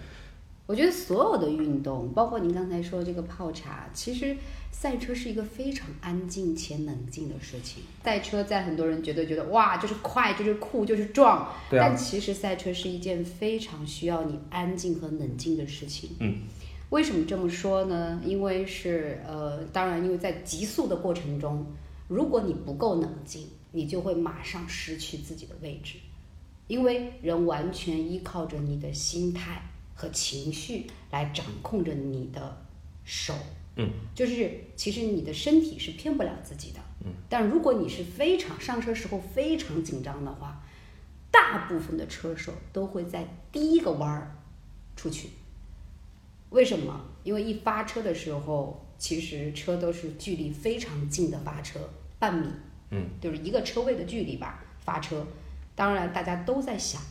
[0.67, 4.37] 我觉得所有的运动，包括您刚才说这个泡茶，其实
[4.71, 7.83] 赛车是一个非常安静且冷静的事情。
[8.05, 16.11] 赛车在很多人觉得觉得哇，就是快，就是酷，就是壮，对啊但其实赛车是一件非常需要你安静和冷静的事情。
[16.21, 16.39] 嗯。
[16.91, 18.21] 为什么这么说呢？
[18.25, 21.67] 因为是呃，当然，因为在急速的过程中，
[22.07, 23.45] 如果你不够冷静，
[23.77, 25.97] 你就会马上失去自己的位置，
[26.67, 29.61] 因为人完全依靠着你的心态
[29.95, 32.57] 和情绪来掌控着你的
[33.05, 33.35] 手。
[33.77, 36.81] 嗯，就是其实你的身体是骗不了自己的。
[37.05, 40.65] 嗯，但如果你是非常上车时候非常紧张的话，
[41.31, 44.35] 大部分的车手都会在第一个弯儿
[44.97, 45.29] 出去。
[46.49, 47.05] 为什么？
[47.23, 52.49] 因为一发车的时候，其实车都是距离非常近的发车，半米，
[52.91, 55.27] 嗯，就是一个车位的距离吧，发车。
[55.75, 57.03] 当然，大家都在想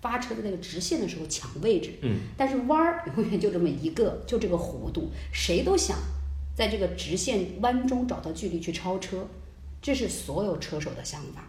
[0.00, 5.98] 发车的那个直线的时候抢位置，嗯，但是弯儿永远就这么一个，就这个弧度，谁都想
[6.54, 9.26] 在这个直线弯中找到距离去超车，
[9.82, 11.44] 这是所有车手的想法。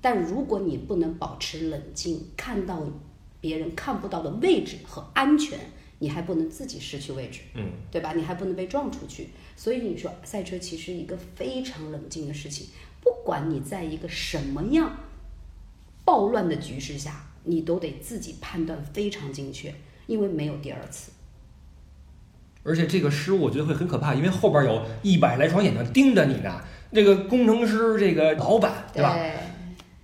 [0.00, 2.82] 但如果你不能保持冷静，看到
[3.40, 5.58] 别人看不到的位置和安全，
[5.98, 8.14] 你还不能自己失去位置，嗯，对吧？
[8.14, 9.28] 你还不能被撞出去。
[9.56, 12.68] 所以你说赛车其实一个非常冷静的事情，
[13.00, 14.90] 不管你在一个什么样
[16.04, 19.74] 暴乱的局势下，你都得自己判断非常精确，
[20.06, 21.12] 因为没有第二次。
[22.62, 26.60] 而且这个失误我觉得会很可怕，因为后边有一百来双眼睛盯着你呢。
[26.92, 29.16] 这个工程师，这个老板，对吧？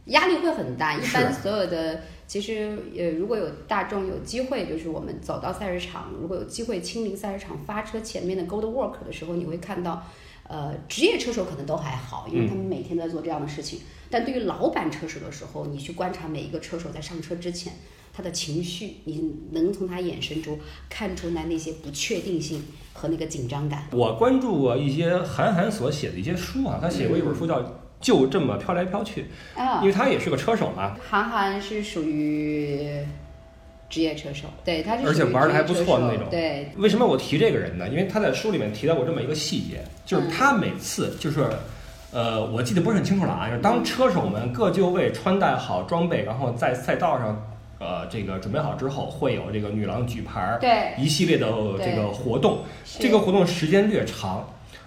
[0.06, 0.94] 压力会很大。
[0.96, 10.06] 一般所有的，其实呃，如果有大众有机会，就是我们走到赛事场，如果有机会亲临赛事场发车前面的 Gold Work 的时候，你会看到，
[10.48, 13.80] 呃，职业车手可能都还好，因为他们每天都在做这样的事情。
[14.08, 17.72] 但对于老板车手的时候，你去观察每一个车手在上车之前，
[18.12, 23.88] 他的情绪，你能从他眼神中看出来那些不确定性和那个紧张感。
[23.90, 27.60] 我关注过一些韩寒所写的一些书啊，他写过一本书叫
[28.00, 29.26] 《就这么飘来飘去》，
[29.60, 33.04] 啊因为他也是个车手嘛，韩寒是属于
[33.88, 37.88] 职业车手，对，他是而且玩的还不错的那种对，为什么我提这个人呢？
[37.88, 41.46] 因为他在书里面提到过这么一个细节，就是他每次就是，
[42.10, 51.46] 呃，我记得不是很清楚了啊，就是当车手们各就位、穿戴好装备，然后在赛道上，呃，这个准备好之后，会有这个女郎举牌儿，对，一系列的
[51.78, 52.58] 这个活动。
[52.98, 54.44] 这个活动时间略长，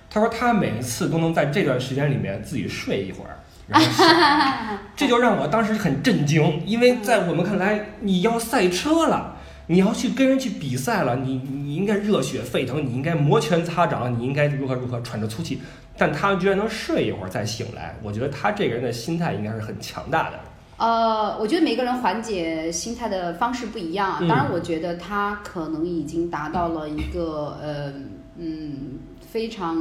[0.10, 3.39] 他说他每一次都能在这段时间里面自己睡一会儿。
[3.70, 4.06] 然后醒
[4.96, 15.62] 这就让我当时很震惊，因为在我们看来，你要赛车了，你要去跟人去比赛了，你你应该热血沸腾，你应该摩拳擦掌，你应该如何如何喘着粗气，
[15.98, 20.40] 但他居然能睡一会儿再醒来，我觉得他这个人的心态应该是很强大的。
[20.78, 24.14] 呃，我觉得每个人缓解心态的方式不一样。
[24.14, 27.94] 啊当然，我觉得他可能已经达到了一个呃
[28.38, 28.98] 嗯
[29.30, 29.78] 非常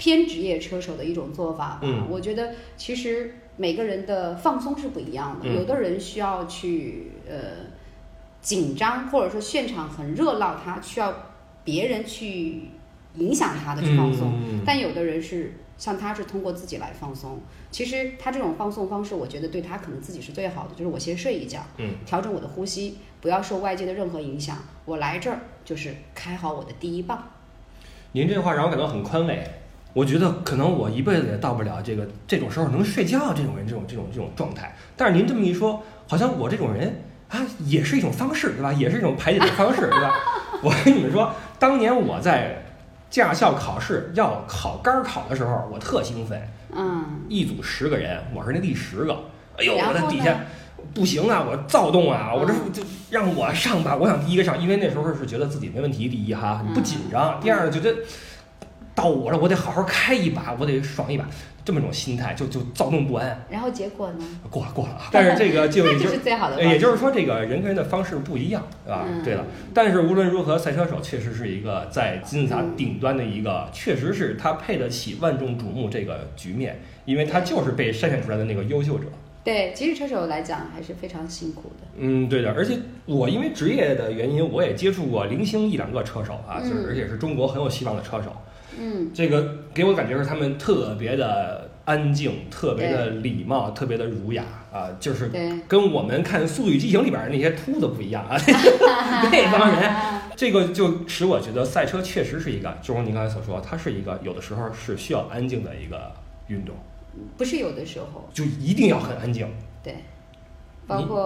[0.00, 1.80] 偏职业车手的一种做法吧。
[1.82, 7.36] 嗯我觉得其实每个人的放松是不一样的，嗯有的人需要去呃
[8.40, 11.14] 紧张，或者说现场很热闹，他需要
[11.62, 12.62] 别人去
[13.16, 14.32] 影响他的去放松。
[14.32, 17.38] 嗯但有的人是像他是通过自己来放松。
[17.70, 24.56] 其实他这种放松方式，我觉得对他可能自己是最好的，就是我先睡一觉，嗯，调整我的呼吸，不要受外界的任何影响。
[24.86, 27.22] 我来这儿就是开好我的第一棒。
[28.12, 29.46] 您这话让我感到很宽慰。
[29.92, 34.74] 我觉得可能我一辈子也到不了这个这种时候能睡觉这种人这种这种这种状态。
[34.96, 38.72] 但是您这么一说，好像我这种人啊，也是一种方式，对吧？
[38.72, 40.14] 也是一种排解的方式，对吧？
[40.62, 42.62] 我跟你们说，当年我在
[43.08, 46.40] 驾校考试要考杆考的时候，我特兴奋，
[46.72, 49.12] 嗯，一组十个人，我是那第十个。
[49.58, 50.40] 哎呦，我在底下
[50.94, 57.94] 不行啊，我躁动啊，我这嗯就让我上吧，我想第一个上，因为那时候是觉得自己没问题，第一哈嗯不紧张，第二觉得
[59.00, 61.26] 到我了，我得好好开一把，我得爽一把，
[61.64, 63.46] 这么种心态就就躁动不安。
[63.48, 64.24] 然后结果呢？
[64.50, 66.62] 过了过了啊，但是这个就 那也就就是最好的。
[66.62, 69.06] 也就是说，这个人跟人的方式不一样，对吧？
[69.08, 79.06] 嗯对了，但是无论如何，赛车手确实是一个在金字塔顶端的一个，确实是他配得起万众瞩目这个局面，因为他就是被筛选出来的那个优秀者。
[79.42, 81.86] 对，其实车手来讲还是非常辛苦的。
[81.96, 88.26] 嗯，对的，而且我因为职业的原因，我也接触过零星一两个车手啊，就是嗯而且是中国很有希望的车手。
[88.26, 88.36] 嗯，
[89.14, 95.50] 这个给我感觉是他们特别的安静，特别的礼貌，特别的儒雅啊，就是对。
[95.66, 98.36] 跟我们看《速度与激情》里边那些秃子不一样啊，
[99.32, 99.92] 那帮人，
[100.36, 106.12] 这个就使我觉得赛车确实是一个，就如您刚才所说，它是一个有的时候是需要安静的一个
[106.48, 106.74] 运动，
[107.36, 109.48] 不是有的时候，就一定要很安静。
[109.82, 109.96] 对，
[110.86, 111.22] 包括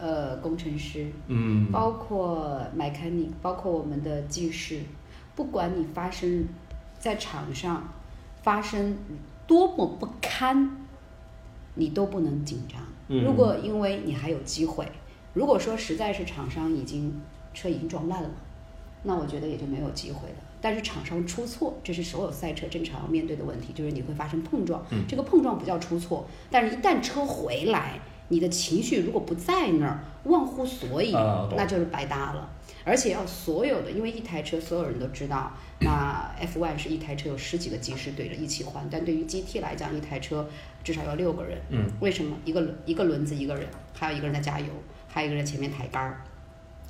[0.00, 4.80] 呃工程师，嗯，包括 mechanic，包括我们的技师，
[5.34, 6.46] 不管你发生
[6.98, 7.92] 在场上
[8.42, 8.98] 发生
[9.46, 10.76] 多么不堪，
[11.74, 12.80] 你都不能紧张。
[13.08, 14.86] 嗯如果因为你还有机会，
[15.32, 17.20] 如果说实在是场上已经
[17.54, 18.30] 车已经撞烂了，
[19.04, 20.36] 那我觉得也就没有机会了。
[20.60, 24.84] 但是场上出错，这是所有赛车正常要面对的问题，就是你会发生碰撞。
[24.90, 31.12] 嗯这个碰撞不叫出错，但是一旦车回来，你的情绪如果不在那儿，忘乎所以，
[31.56, 32.50] 那就是白搭了。
[32.84, 40.48] 而且要所有的，因为一台车所有人都知道，那 F1 是一台车有十几个技师对着一起换，但对于 GT 来讲，一台车
[40.82, 41.58] 至少要六个人。
[41.70, 42.36] 嗯，为什么？
[42.44, 44.66] 一个一个轮子一个人，还有一个人在加油，
[45.06, 46.22] 还有一个人前面抬杆儿，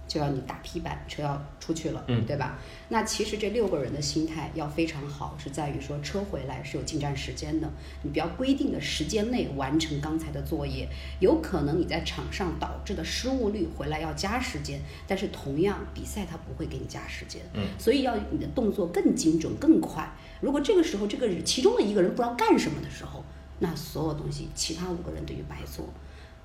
[0.08, 2.58] 就要你打 P 板，车要出去了，嗯对吧？
[2.88, 7.70] 那其实这六个人的心态要非常好，是在于说车回来是有进站时间的，
[8.02, 10.88] 你不要规定的时间内完成刚才的作业，
[11.20, 20.10] 有可能你在场上导致的失误率回来要加时间，但是同样比赛他不会给你加时间，嗯，所以要你的动作更精准更快。
[20.40, 23.22] 如果这个时候这个其中的一个人不知道干什么的时候，
[23.58, 25.86] 那所有东西其他五个人等于白做。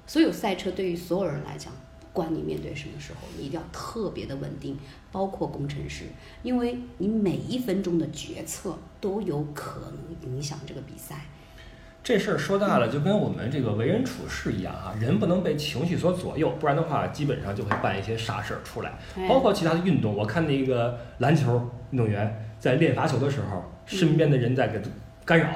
[0.06, 4.78] 所有赛车对于所有人来讲，不管你面对什么时候，你一定要特别的稳定，
[5.12, 6.06] 包括工程师，
[6.44, 11.26] 因为你每一分钟的决策都有可能影响这个比赛。
[12.04, 18.92] 这事儿说大了，就跟我们这个为人处事一样啊，人不能被情绪所左右，不然的话，基本上就会办一些傻事儿出来。
[19.16, 24.90] 哎包括其他的运动，我看那个篮球运动员在练罚球的时候，身边的人在给他
[25.24, 25.48] 干扰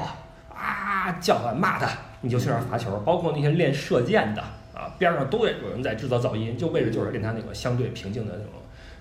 [0.49, 1.91] 啊，叫唤骂他，
[2.21, 2.97] 你就去那儿罚球。
[3.05, 4.41] 包括那些练射箭的
[4.77, 8.53] 啊，边上都有人在制造噪音，就为了就是跟他那个相对平静的那种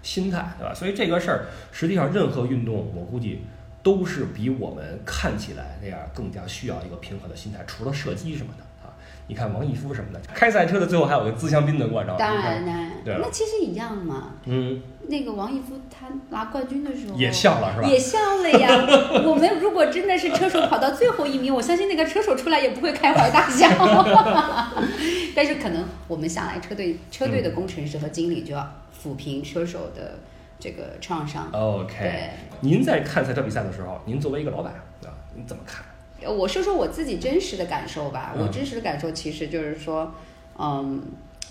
[0.03, 0.73] 心态，对吧？
[0.75, 3.43] 所以这个事儿，实际上任何运动，我估计。
[3.83, 8.66] 都是比我们看起来那样更加需要一个平和的心态，除了射击什么的。
[9.29, 14.35] 你看王义夫什么的，开赛车的最后还有个自相宾的过程，当然呢，那其实一样嘛。
[14.45, 17.89] 嗯，那个王义夫他拿冠军的时候也笑了是吧？
[17.89, 18.69] 也笑了呀。
[19.25, 23.69] 我们如果真的是车手跑到最后一名，我相信那个车手出来也不会开怀大笑。
[25.35, 28.73] 但是可能我们下来车队车队的工程师和经理就要
[29.03, 30.21] 抚平车手的
[30.61, 31.49] 这个创伤。
[31.53, 32.31] OK，对，
[32.61, 34.73] 您在看赛车比赛的时候，您作为一个老板
[35.05, 35.85] 啊，你怎么看？
[36.27, 38.35] 呃我说说我自己真实的感受吧。
[38.35, 40.13] 嗯我真实的感受其实就是说，
[40.59, 41.01] 嗯，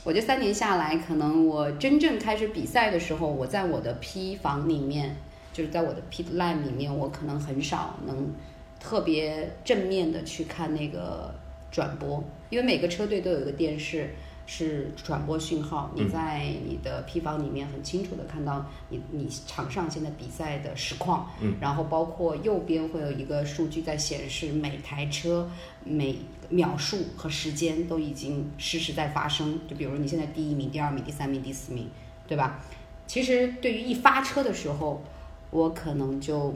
[0.04, 5.16] 我这三年下来，可能我真正开始比赛的时候，我在我的 P 房里面，
[5.54, 8.34] 就是在我的 pit line 里面，我可能很少能
[8.80, 11.34] 特别正面的去看那个
[11.72, 14.10] 转播，因为每个车队都有一个电视。
[14.46, 25.50] 是传播讯号，你嗯在你的 P 房里面很清楚的看到你你场上现在比赛的实况，嗯，然后包括右边会有一个数据在显示每台车
[25.84, 26.16] 每
[26.50, 31.90] 秒数和时间都已经实时在发生，就比如你现在第一名、第二名、第三名、第四名，
[32.28, 32.60] 对吧？
[33.08, 35.04] 其实对于一发车的时候，
[35.52, 36.54] 我可能就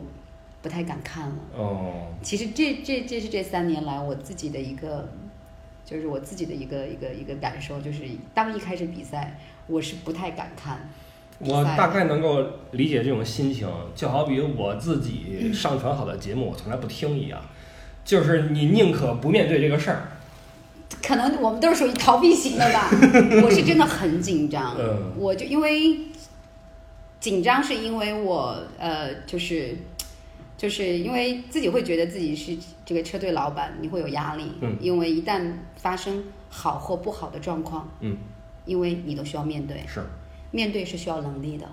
[0.62, 1.36] 不太敢看了。
[1.56, 5.08] 哦，其实这这这是这三年来我自己的一个，
[5.90, 10.88] 就是我自己的一个一个一个感受，就是当一开始比赛，我是不太敢看。
[11.40, 17.42] 我大概能够理解这种心情，就好比我自己上传好的节目，我从来不听一样，
[18.06, 20.04] 就是你宁可不面对这个事儿。
[21.02, 22.90] 可能我们都是属于逃避型的吧。
[23.44, 25.98] 我是真的很紧张，嗯我就因为
[27.20, 29.76] 紧张，是因为我呃，就是
[30.60, 34.76] 就是因为自己会觉得自己是这个车队老板，你会有压力，嗯。
[34.82, 38.18] 因为一旦发生好或不好的状况，嗯，
[38.66, 40.04] 因为你都需要面对，是，
[40.52, 41.66] 面对是需要能力的，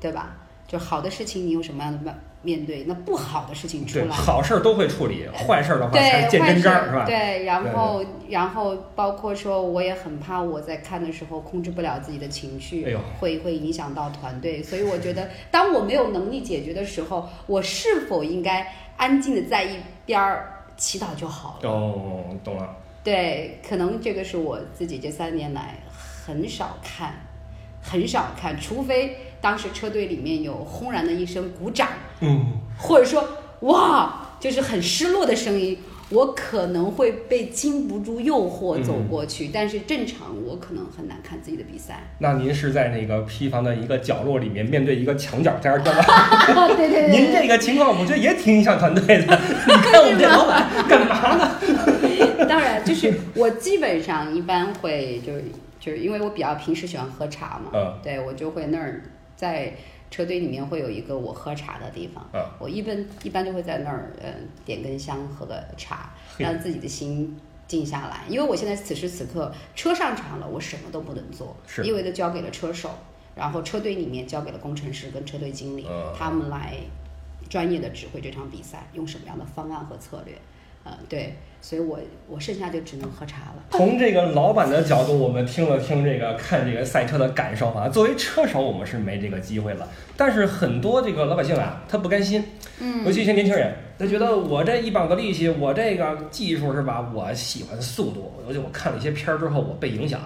[0.00, 0.36] 对吧？
[0.66, 2.12] 就好的事情你有什么样的面
[2.42, 7.04] 面对，那不好的事情出，来，好事儿都会处理，坏事儿的话才对，见真章儿，是吧？
[7.04, 14.62] 对，然后然后包括说，我也很怕我在看的时候控制不了自己的情绪，哎会会影响到团队。
[14.62, 19.76] 所以我觉得，当我没有能力解决的时候，我是否应该安静的在一
[20.06, 21.68] 边儿祈祷就好了？
[21.68, 22.76] 哦，懂了。
[23.02, 25.76] 对，可能这个是我自己这三年来
[26.26, 27.14] 很少看，
[27.82, 31.88] 很少看，除非当时车队里面有轰然的一声鼓掌。
[32.20, 33.24] 嗯，或者说
[33.60, 35.78] 哇，就是很失落的声音，
[36.10, 42.10] 我可能会被禁不住诱惑走过去，但是正常我可能很难看自己的比赛。
[42.18, 46.68] 那您是在那个批房的一个角落里面，面对一个墙角在那儿干嘛？
[46.76, 49.40] 对对您这个情况，我觉得也挺影响团队的。
[49.66, 51.56] 你看我们这老板干嘛呢？
[52.48, 55.44] 当然就是我基本上一般会就是
[55.80, 59.02] 就是因为我比较平时喜欢喝茶嘛，嗯对我就会那儿
[59.36, 59.72] 在
[60.10, 62.26] 车队里面会有一个我喝茶的地方。
[62.32, 68.24] 嗯我一般一般就会在那儿，嗯、点根香，喝个茶，嘿让自己的心静下来。
[68.28, 72.90] 因为我现在此时此刻车上场了，我什么都不能做，是因为都交给了车手，
[73.34, 76.74] 然后车队里面交给了工程师跟车队经理，嗯他们来
[77.48, 80.34] 专业的指挥这场比赛，用什么样的方案和策略。
[80.84, 81.98] 呃，对，所以我
[82.28, 83.64] 我剩下就只能喝茶了。
[83.70, 87.88] 从这个老板的角度，我们听了听这个看这个赛车的感受啊。
[87.88, 89.86] 作为车手，我们是没这个机会了。
[90.16, 92.44] 但是很多这个老百姓啊，他不甘心，
[92.80, 97.10] 嗯尤其一些年轻人，他觉得我这一膀子力气，我这个技术是吧？
[97.14, 100.20] 我喜欢速度，尤其我看了一些片儿之后，我被影响，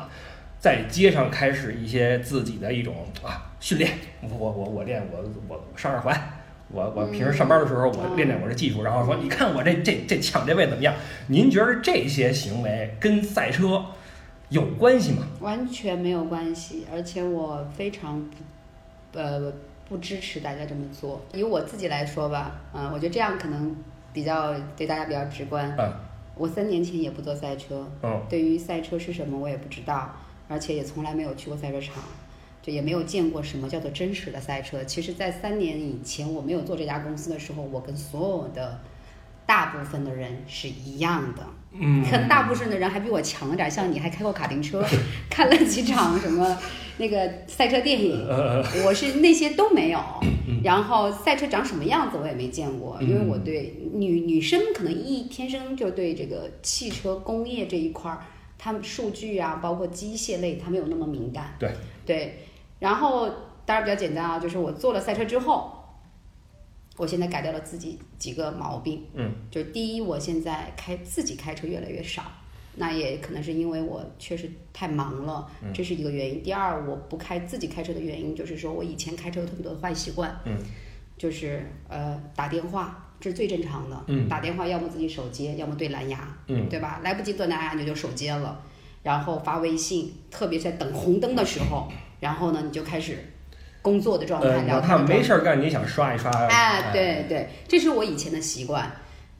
[0.59, 3.91] 在街上开始一些自己的一种啊训练。
[4.21, 5.19] 我我我我练我
[5.49, 6.42] 我我上二环。
[6.73, 10.95] 我我平时上班的时候，我练练我这技术，然后说，你看我这这这抢这位怎么样？
[11.29, 13.85] 您觉得这些行为跟赛车
[14.49, 15.27] 有关系吗？
[15.41, 18.21] 完全没有关系，而且我非常
[19.13, 19.53] 不呃
[19.89, 21.21] 不支持大家这么做。
[21.35, 23.77] 以我自己来说吧，嗯、我觉得这样可能
[24.13, 25.75] 比较对大家比较直观。
[25.79, 25.93] 嗯
[26.35, 30.11] 我三年前也不做赛车，嗯对于赛车是什么我也不知道，
[30.49, 31.97] 而且也从来没有去过赛车场，
[32.63, 34.83] 就也没有见过什么叫做真实的赛车。
[34.85, 38.81] 其实，在三年以前我没有做这家公司的时候，我跟所有的
[39.45, 41.43] 大部分的人是一样的。
[41.75, 44.85] 嗯可能大部分的人还比我强了点，像你还开过卡丁车，
[45.31, 46.59] 看了几场什么
[46.99, 49.99] 那个赛车电影，呃我是那些都没有。
[50.63, 58.19] 然后赛车长什么样子我也没见过，因为我对女女生可能一天生就对这个汽车工业这一块儿，
[58.59, 61.57] 他们数据啊，包括机械类，他没有那么敏感。
[61.59, 61.71] 对
[62.05, 62.39] 对，
[62.83, 63.31] 然后
[63.65, 65.73] 当然比较简单啊，就是我做了赛车之后，
[66.97, 69.07] 我现在改掉了自己几个毛病。
[69.15, 72.25] 嗯，就第一，我现在开自己开车越来越少，
[72.75, 76.43] 那也可能是因为我确实太忙了，这是一个原因。
[76.43, 80.59] 第二，我不开自己开车的原因就是说我以前开车有特别多的坏习惯，嗯，
[81.17, 83.09] 就是呃打电话。
[83.21, 87.01] 这是最正常的，嗯打电话要么自己手接，要么对蓝牙，嗯对吧？
[87.05, 88.61] 来不及对蓝牙你就手接了，
[89.05, 91.87] 然后发微信，特别是在等红灯的时候，
[92.23, 93.19] 然后呢你就开始
[93.83, 98.91] 工作的状态，呃，聊哪怕天的状态没事儿干，你想刷一刷，哎，对对，这是我以前的习惯。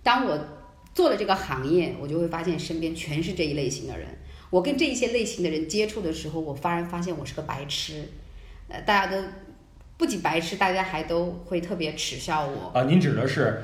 [0.03, 0.39] 当我
[0.93, 4.09] 做了这个行业，我就会发现身边全是这一类型的人。
[4.51, 8.09] 我跟这一些类型的人接触的时候，我发然发现我是个白痴。
[8.69, 9.23] 呃，大家都
[9.97, 12.79] 不仅白痴，大家还都会特别耻笑我。
[12.79, 13.63] 啊，您指的是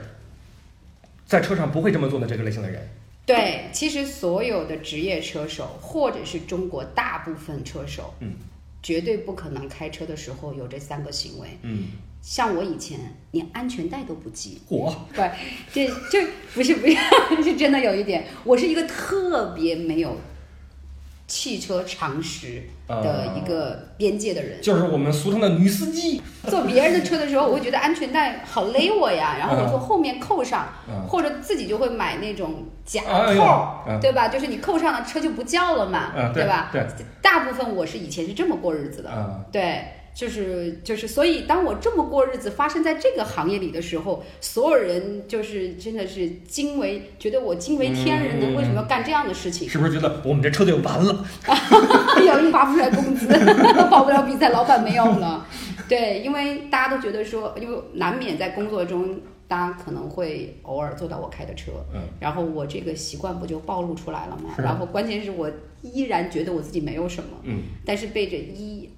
[1.26, 2.88] 在车上不会这么做的这个类型的人。
[3.26, 8.32] 对，其实所有的职业车手，或者是中国大部分车手，嗯，
[8.88, 11.58] 绝对不可能开车的时候有这三个行为。
[11.60, 11.88] 嗯，
[12.22, 12.98] 像我以前
[13.32, 15.30] 连安全带都不系，我 对，
[15.70, 16.96] 这这不是不是
[17.44, 20.18] 是真的有一点，我是一个特别没有
[21.26, 24.60] 汽车常识的一个边界的人。
[24.60, 26.22] 就是我们俗称的女司机。
[26.48, 34.28] 坐别人的车的时候，我会觉得安全带好勒我呀，然后我从后面扣上，嗯或者自己就会买那种假扣，嗯对吧？
[34.28, 36.70] 就是你扣上了，车就不叫了嘛，嗯，对吧？
[36.72, 36.86] 对，
[37.20, 39.84] 大部分我是以前是这么过日子的，嗯对，
[40.14, 49.68] 就是就是，所以当我这么过日子发生在这个行业里的时候，所有人就是真的是惊为，觉得我惊为天人呢，嗯为什么要干这样的事情？
[49.68, 51.24] 是不是觉得我们这车队完了？
[52.26, 53.26] 有一发不出来工资，
[53.88, 55.46] 跑不了比赛，老板没有了。
[55.88, 64.50] 对，因为大家都觉得说，因为难免在工作中，大家可能会偶尔坐到我开的车，嗯，然后我这个习惯不就暴露出来了吗？
[64.58, 65.50] 然后关键是我
[65.80, 68.90] 依然觉得我自己没有什么，嗯，但是被这一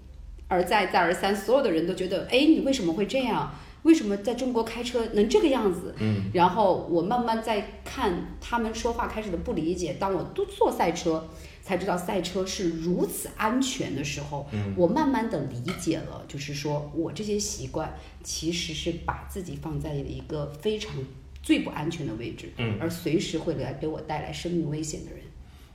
[0.51, 3.55] 而再再而三，所有的人都觉得，哎，你为什么会这样？
[3.85, 5.95] 为什么在中国开车能这个样子？
[6.01, 11.27] 嗯，然后我慢慢在看他们说话开始的不理解，当我都坐赛车，
[11.63, 20.95] 才知道赛车是如此安全的时候，嗯我慢慢的理解了，就是说我这些习惯其实是把自己放在了一个非常
[21.43, 25.21] 最不安全的位置，嗯，而随时会来给我带来生命危险的人。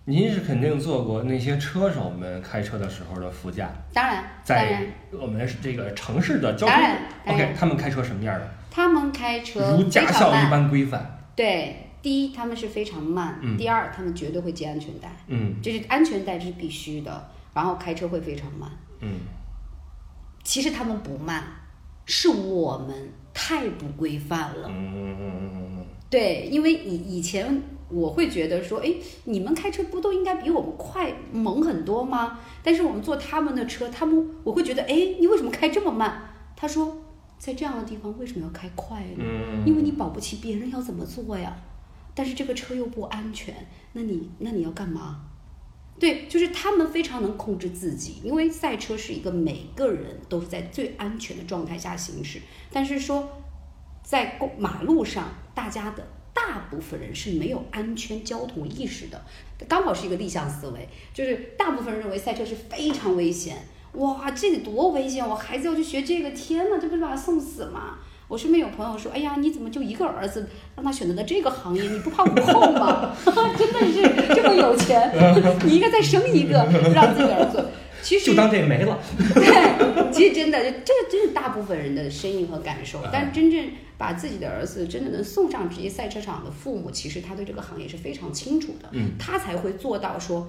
[0.07, 8.47] 您是肯定坐过那些车手们开车的时候的副驾，当然，在，我们是这个城市的交通当然当，OK，他们开车什么样的？
[8.69, 10.49] 他们开车如驾校一。
[10.51, 11.19] 般规范。
[11.35, 18.69] 对，第一他们是非常慢，嗯第二他们绝对会系安全带，嗯这是安全带这是必须的，然后开车会非常慢。
[19.01, 19.21] 嗯
[20.43, 21.43] 其实他们不慢，
[22.05, 22.95] 是我们
[23.33, 24.67] 太不规范了。
[24.69, 27.59] 嗯嗯嗯嗯嗯对，因为以以前
[27.89, 28.93] 我会觉得说，哎，
[29.25, 32.39] 你们开车不都应该比我们快猛很多吗？
[32.63, 36.29] 但是我们坐他们的车，他们我会觉得，哎，你为什么开这么慢？
[36.55, 36.97] 他说，
[37.37, 39.23] 在这样的地方为什么要开快呢？
[39.23, 41.55] 嗯因为你保不齐别人要怎么做呀。
[42.17, 43.53] 但是这个车又不安全，
[43.91, 45.19] 那你那你要干嘛？
[45.99, 52.39] 对，就是他们非常能控制自己，因为赛车是一个每个人都是在最安全的状态下行驶，
[52.71, 53.29] 但是说
[54.01, 59.23] 在公马路上，大家的大部分人是没有安全交通意识的，
[59.67, 65.27] 刚好是一个逆向思维，就是大部分人认为赛车是非常危险，哇，这得多危险！
[65.27, 67.99] 我孩子要去学这个，天呐，这不是把他送死吗？
[68.27, 71.83] 我身边有朋友说：“哎呀，你怎么就一个儿子，让他选择了这个行业？
[71.83, 73.15] 你不怕无后吗？
[73.55, 75.11] 真的是这么有钱，
[75.63, 77.63] 你应该再生一个，让自己的儿子。”
[78.05, 78.97] 其实就当这没了。
[79.33, 83.09] 对， 其实真的，这个真是大部分人的声音和感受啊。
[83.11, 90.47] 但真正把自己的儿子真的能送上职业赛车场的父母，其实他对这个行业是非常清楚的，嗯他才会做到说。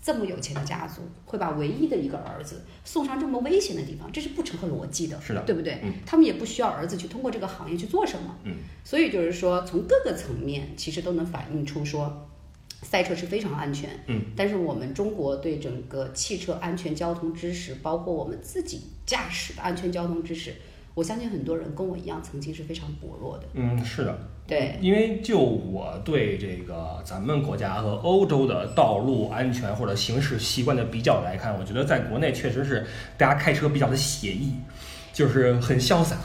[0.00, 5.80] 这么有钱的家族会把唯一的一个儿子送上这么危险的地方，这是不成合逻辑的，是的对不对？
[5.82, 8.54] 嗯他们也不需要儿子去通过这个行业去做什么，嗯，
[8.84, 12.27] 所以就是说，从各个层面其实都能反映出说，
[12.82, 20.54] 赛车是非常安全，嗯，但是我们中国对整个汽车安全交通知识，包括我们自己驾驶的安全交通知识，
[20.94, 23.44] 我相信很多人跟我一样，曾经是非常薄弱的。
[23.54, 24.18] 嗯，是的。
[24.46, 32.86] 对，因为就我对这个咱们国家和欧洲的道路安全或者行驶习惯的比较来看，我觉得在国内确实是
[33.18, 34.54] 大家开车比较的写意，
[35.12, 36.16] 就是很潇洒，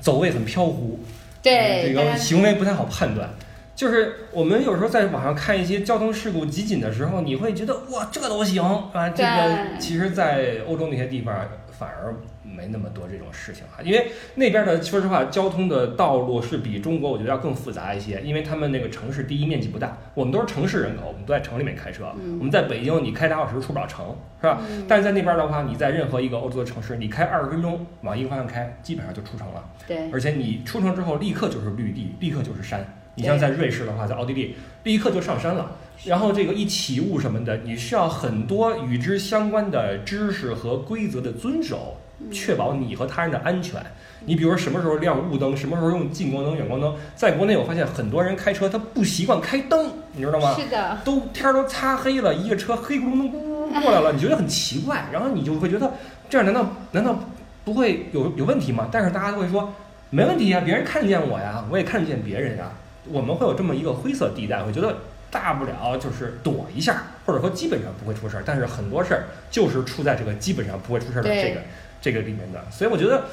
[0.00, 0.98] 走位很飘忽，
[1.42, 3.32] 对，这个行为不太好判断。
[3.80, 8.62] 就是我们有时候在网上看一些交通事故集锦的时候，你会觉得哇，这都行
[8.92, 9.08] 啊！
[9.08, 11.34] 这个其实，在欧洲那些地方
[11.70, 22.12] 反而没那么多这种事情啊，因为那边的说实话，交通的道路是比中国我觉得要更复杂一些，因为他们那个城市第一面积不大，我们都是城市人口，我们都在城里面开车。
[22.22, 24.60] 嗯我们在北京，你开俩小时出不了城，是吧？
[24.68, 29.64] 嗯但是在那边的话，你在任何一个欧洲的城市，你开二十分钟往一个方向开，基本上就出城了。
[29.86, 32.84] 对而且你出城之后立刻就是绿地，立刻就是山。
[33.14, 35.76] 你像在瑞士的话，在奥地利立刻就上山了。
[36.04, 41.98] 然后这个一起雾什么的，你需要很多与之相关的知识和规则的遵守，
[42.32, 43.80] 确保你和他人的安全。
[44.24, 46.94] 你比如说什么时候亮雾灯，什么时候用近光灯、远光灯。
[47.14, 50.54] 在国内我发现很多人开车他不习惯开灯，你知道吗？
[50.54, 55.92] 是的，都天儿都擦黑了，一个车黑咕隆咚咕过来了，你觉得很奇怪，然后你就会觉得
[56.28, 57.18] 这样难道难道
[57.64, 58.88] 不会有有问题吗？
[58.90, 59.72] 但是大家都会说
[60.10, 62.70] 没问题呀，别人看见我呀，我也看见别人呀，
[63.10, 64.96] 我们会有这么一个灰色地带，会觉得
[65.30, 71.60] 大不了就是躲一下，或者说基本上不会出事儿，但是很多事儿就是出在这个基本上不会出事儿的这个
[72.00, 73.24] 这个里面的，所以我觉得。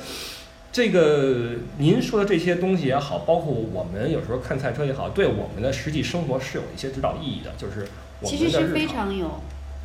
[0.69, 7.87] 这个您说的这些东西也好，包括我们有时候看赛车也好，对我们的实际生活是有一些指导意义的，就是
[8.19, 9.17] 我其实是非常。
[9.17, 9.39] 有。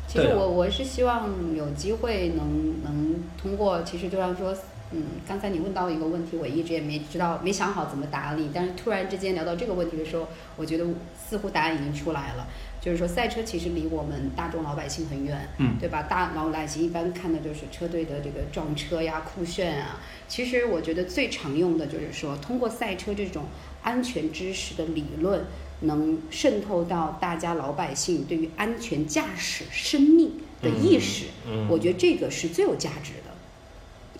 [0.07, 4.53] 其实我我是希望有机会能能通过，其实就像说
[4.93, 8.51] 嗯，刚才你问到一个问题，我一直也没知道，没想好怎么答你。
[8.53, 10.85] 但是突然之间聊到这个问题的时候，我觉得
[11.27, 12.47] 似乎答案已经出来了。
[12.79, 16.03] 就是说，赛车其实离我们大众老百姓很远，嗯对吧？
[16.03, 20.01] 大老百姓一般看的就是车队的这个撞车呀、酷炫啊。
[20.27, 23.45] 其实我觉得最常用的就是说，通过赛车这种
[23.83, 25.45] 安全知识的理论，
[25.79, 31.27] 能渗透到大家老百姓对于安全驾驶生命的意识。
[31.47, 33.32] 嗯，我觉得这个是最有价值的，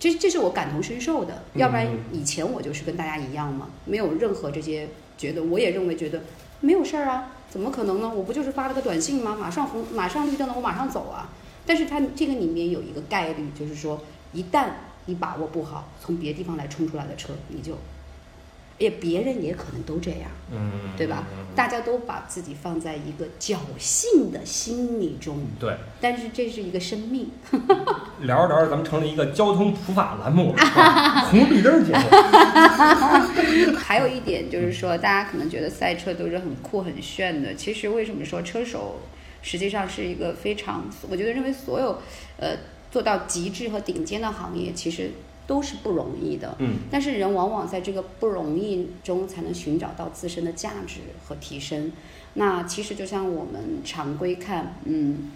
[0.04, 1.42] 这这是我感同身受的。
[1.54, 4.86] 要不然嗯以前我就是跟大家一样嘛，没有任何这些
[5.16, 6.22] 觉得，我也认为觉得
[6.60, 8.12] 没有事儿啊，怎么可能呢？
[8.14, 9.34] 我不就是发了个短信吗？
[9.40, 11.30] 马上红，马上绿灯了，我马上走啊。
[11.64, 14.02] 但是它这个里面有一个概率，就是说
[14.34, 14.66] 一旦
[15.06, 17.78] 你把握不好，从别地方来冲出来的车，你就，
[18.78, 20.30] 也别人也可能都这样。
[20.52, 21.44] 嗯，对吧嗯？
[21.56, 27.30] 大家都把自己放在一个侥幸的心理中，对，但是这是一个生命。
[28.22, 32.00] 聊着聊着，咱们成了一个交通普法栏目， 啊红绿灯节目。
[33.76, 39.00] 还有一点就是说，大家可能觉得赛车都是很酷很炫的，其实为什么说车手
[39.42, 42.00] 实际上是一个非常，我觉得认为所有
[42.38, 42.56] 呃
[42.90, 45.10] 做到极致和顶尖的行业，其实
[45.46, 46.56] 都是不容易的。
[46.58, 51.92] 嗯但是人往往在这个不容易中，才能寻找到自身的价值和提升。
[52.34, 55.30] 那其实就像我们常规看，嗯，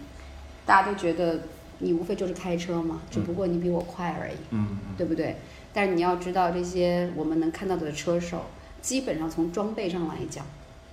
[0.66, 1.40] 大家都觉得
[1.78, 4.36] 你无非就是开车嘛，只不过你比我快而已。
[4.50, 5.36] 嗯对不对？
[5.72, 8.46] 但是你要知道，这些我们能看到的车手，
[8.82, 10.44] 基本上从装备上来讲，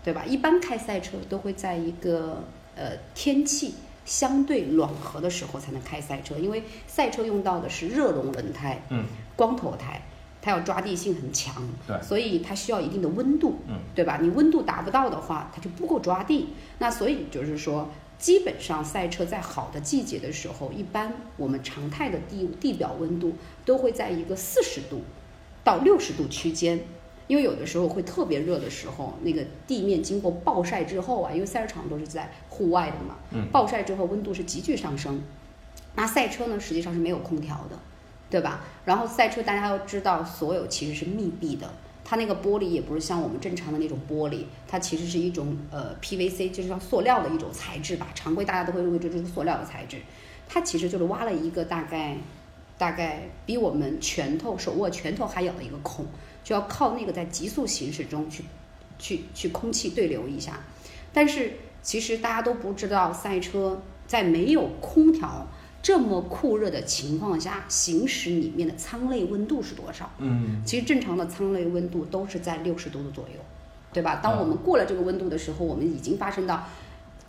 [0.03, 0.23] 对吧？
[0.25, 2.43] 一般开赛车都会在一个
[2.75, 3.73] 呃天气
[4.05, 9.03] 相对暖和的时候才能开赛车，因为赛车用到的是热熔轮胎、嗯
[9.35, 10.01] 光头胎，
[10.41, 14.19] 它要抓地性很强，对所以它需要一定的温度，嗯对吧？
[14.21, 16.49] 你温度达不到的话，它就不够抓地。
[16.77, 23.33] 那所以就是说，基本上赛车在好的季节的时候，一般我们常态的地地表温度
[23.65, 25.01] 都会在一个四十度
[25.63, 26.79] 到六十度区间。
[27.27, 35.21] 因为有的时候会特别热的时候，那个地面经过暴晒之后啊，因为赛车场都是在户外的嘛，嗯暴晒之后温度是急剧上升。
[35.95, 37.79] 那赛车呢，实际上是没有空调的，
[38.29, 38.61] 对吧？
[38.83, 41.73] 然后赛车大家要知道，所有其实是密闭的，
[42.03, 48.09] 它那个玻璃也不是像我们正常的那种玻璃，它其实是一种呃 PVC，就是像塑料的一种材质吧。
[48.13, 49.97] 常规大家都会认为这就是塑料的材质，
[50.49, 52.17] 它其实就是挖了一个大概
[52.77, 56.05] 大概比我们拳头手握拳头还小的一个孔，
[56.45, 58.45] 就要靠那个在急速行驶中去
[58.97, 60.59] 去去空气对流一下。
[61.11, 65.47] 但是其实大家都不知道，赛车在没有空调
[65.81, 70.09] 这么酷热的情况下行驶，里面的舱内温度是多少？
[70.19, 73.39] 嗯其实正常的舱内温度都是在六十度的左右，
[73.91, 74.19] 对吧？
[74.21, 76.63] 当我们过了这个温度的时候，我们已经发生到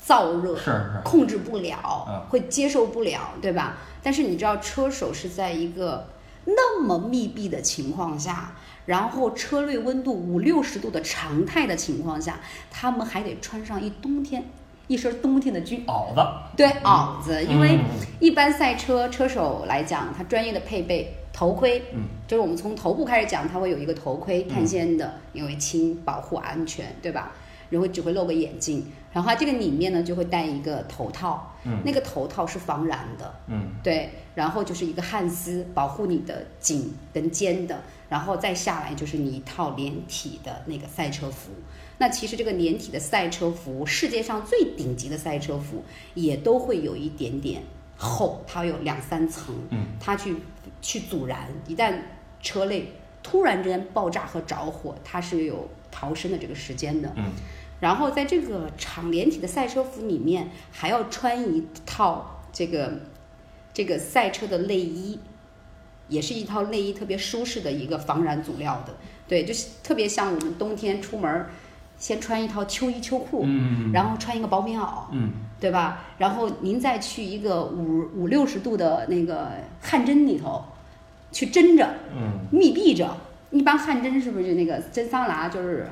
[0.04, 3.76] 燥热是，是，控制不了嗯，会接受不了，对吧？
[4.02, 6.08] 但是你知道，车手是在一个
[6.44, 8.56] 那么密闭的情况下，
[8.86, 14.44] 然后车内温度五六十度的常态的情况下，他们还得穿上一冬天
[14.86, 16.20] 一身冬天的军袄子，
[16.56, 17.84] 对袄子，因为嗯
[18.20, 22.02] 一般赛车车手来讲，他专业的配备头盔，嗯。
[22.26, 27.32] 就是我们从头部开始讲，它会有一个头盔，碳纤的，因为轻保护安全，对吧？
[27.70, 28.84] 然后只会露个眼镜，
[29.16, 31.80] 然后它这个里面呢就会戴一个头套，嗯。
[31.86, 33.70] 那个头套是防燃的，嗯。
[33.82, 41.50] 对，然后就是一个汗丝保护你的颈跟肩的，然后再下来就是你一套连体的那个赛车服。
[41.96, 47.62] 那其实这个连体的赛车服，世界上最顶级的赛车服也都会有一点点
[47.96, 49.86] 厚，它有两三层，嗯。
[49.98, 50.36] 它去
[50.82, 51.94] 去阻燃，一旦
[52.42, 52.92] 车内
[53.22, 57.10] 突然之间爆炸和着火，它是有逃生的这个时间的。
[57.16, 57.32] 嗯
[57.80, 62.92] 然后在这个长连体的赛车服里面，还要穿一套这个
[63.72, 65.18] 这个赛车的内衣，
[66.08, 68.94] 也是一套内衣特别舒适的一个防燃组料的。
[69.28, 71.50] 对，就是特别像我们冬天出门儿，
[71.98, 76.04] 先穿一套秋衣秋裤，嗯然后穿一个薄棉袄，嗯对吧？
[76.18, 79.50] 然后您再去一个五五六十度的那个
[79.80, 80.62] 汗蒸里头
[81.32, 83.16] 去蒸着，嗯密闭着。
[83.50, 85.88] 一般汗蒸是不是就那个蒸桑拿就是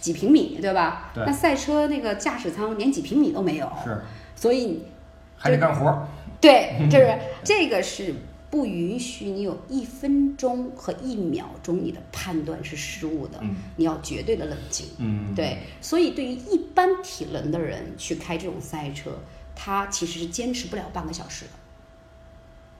[0.00, 1.10] 几平米，对吧？
[1.14, 1.24] 对。
[1.26, 4.00] 那赛车那个驾驶舱连几平米都没有，是，
[4.36, 4.82] 所以
[5.36, 6.06] 还得干活儿，
[6.40, 8.14] 对， 就是这个是
[8.50, 13.56] 不允许你有一分钟和一秒钟你的判断是失误的，嗯。
[13.76, 14.86] 你要绝对的冷静。
[14.98, 19.10] 嗯，对，所以对于一般体能的人去开这种赛车，
[19.56, 21.50] 他其实是坚持不了半个小时的。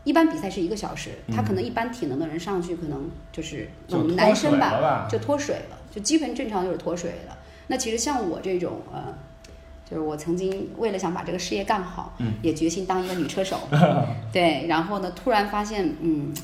[0.05, 5.09] 一般比赛是一个小时，他可能一般体能的人上去可能就是我们脱男生吧。
[5.11, 7.37] 就脱水了，就基本正常就是脱水了。
[7.69, 9.15] 那其实像我这种呃，
[9.89, 13.61] 就是我曾经为了想把这个事业干好，嗯也决心当一个女车手，
[14.33, 16.35] 对，然后呢，突然发现，嗯，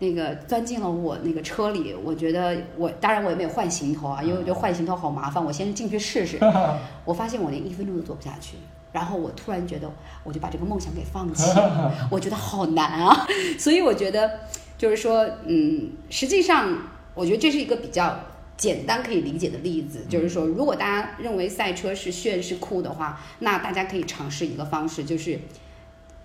[0.00, 6.38] 那个钻进了我那个车里，我觉得我当然我也没有换行头啊，因为我觉得换行头好麻烦，我先进去试试。
[7.04, 8.56] 我发现我连一分钟都做不下去，
[8.92, 9.90] 然后我突然觉得
[10.24, 13.26] 我就把这个梦想给放弃了， 我觉得好难啊。
[13.58, 14.40] 所以我觉得
[14.76, 16.76] 就是说，嗯，实际上
[17.14, 18.18] 我觉得这是一个比较
[18.58, 25.38] 简单可以理解的例子，就是说，如果大家认为赛车是炫是酷的话，那大家可以尝试一个方式，就是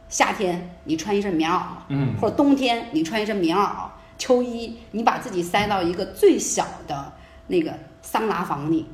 [0.09, 2.15] 夏天你穿一身棉袄，嗯。
[2.19, 7.13] 或者冬天你穿一身棉袄，秋衣你把自己塞到一个最小的
[7.47, 7.71] 那个
[8.01, 8.87] 桑拿房里，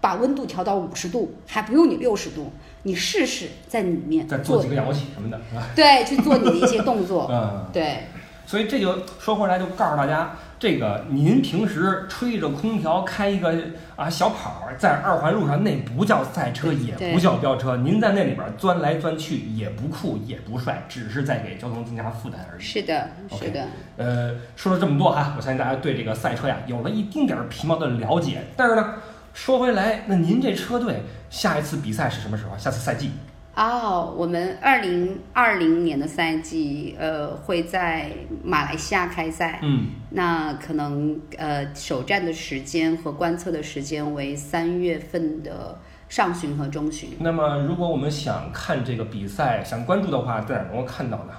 [0.00, 2.50] 把温度调到五十度，还不用你六十度，
[2.84, 5.38] 你试试在里面再做几个仰卧起什么的，
[5.76, 8.04] 对，去做你的一些动作， 嗯，对，
[8.50, 13.54] 所以这就说回来，就告诉大家，这个您平时吹着空调开一个
[13.94, 22.60] 啊小跑儿，在二环路上，那不叫赛车，也不叫飙车，您在那里边钻来钻去，也不酷也不帅，只是在给交通增加负担而已。
[22.60, 23.64] 是的是的。
[23.96, 28.42] 呃，说了这么多哈，我相信大家对这个赛车呀有了一丁点儿皮毛的了解。
[28.56, 28.94] 但是呢，
[29.32, 32.58] 说回来，那您这车队下一次比赛是什么时候？
[32.58, 33.12] 下次赛季？
[33.60, 38.10] 哦，我们二零二零年的赛季，呃，会在
[38.42, 39.60] 马来西亚开赛。
[39.62, 47.10] 嗯，那可能呃，首战的时间和观测的时间为三月份的上旬和中旬。
[47.18, 51.34] 那么如果我们想看这个比赛，想关注的话，在哪儿能够看到呢？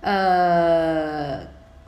[0.00, 1.38] 呃，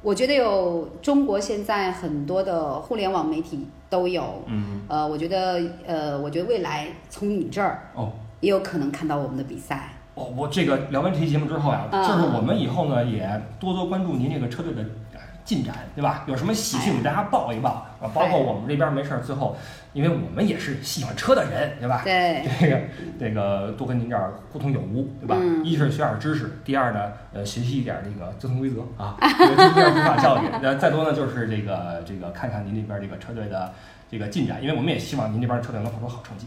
[0.00, 4.44] 我觉得有中国现在很多的互联网媒体都有。
[4.46, 8.12] 嗯，呃，我觉得呃，我觉得未来从你这儿哦。
[8.42, 9.88] 也有可能看到我们的比赛。
[10.14, 13.26] 哦，我这个聊完这期节目之后呀、嗯就是我们以后呢也
[13.58, 14.82] 多多关注您这个车队的
[15.14, 16.24] 呃进展，对吧？
[16.26, 19.56] 有什么喜讯给大家报一报啊，包括我们这边没事儿，最后
[19.94, 22.02] 因为我们也是喜欢车的人，对吧？
[22.04, 22.80] 对， 这个
[23.18, 25.34] 这个多跟您这儿互通有无，对吧？
[25.40, 30.46] 嗯一是学点知识，第二呢，呃，学习一点这个交通规则啊， 这个第二执法教育。
[30.62, 33.72] 呃，再多呢就是这个这个看看您这边这个车队的
[34.10, 36.46] 这个进展，因为我们也希望您这边的车队能跑出好成绩，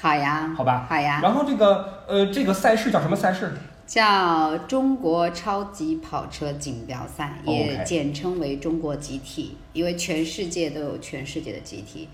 [0.00, 0.86] 好呀，好吧？
[0.88, 1.20] 好呀。
[1.22, 3.52] 然后这个呃这个赛事叫什么赛事？
[3.86, 12.08] 叫中国超级跑车锦标赛，也简称为中国集体，因为全世界都有全世界的集体。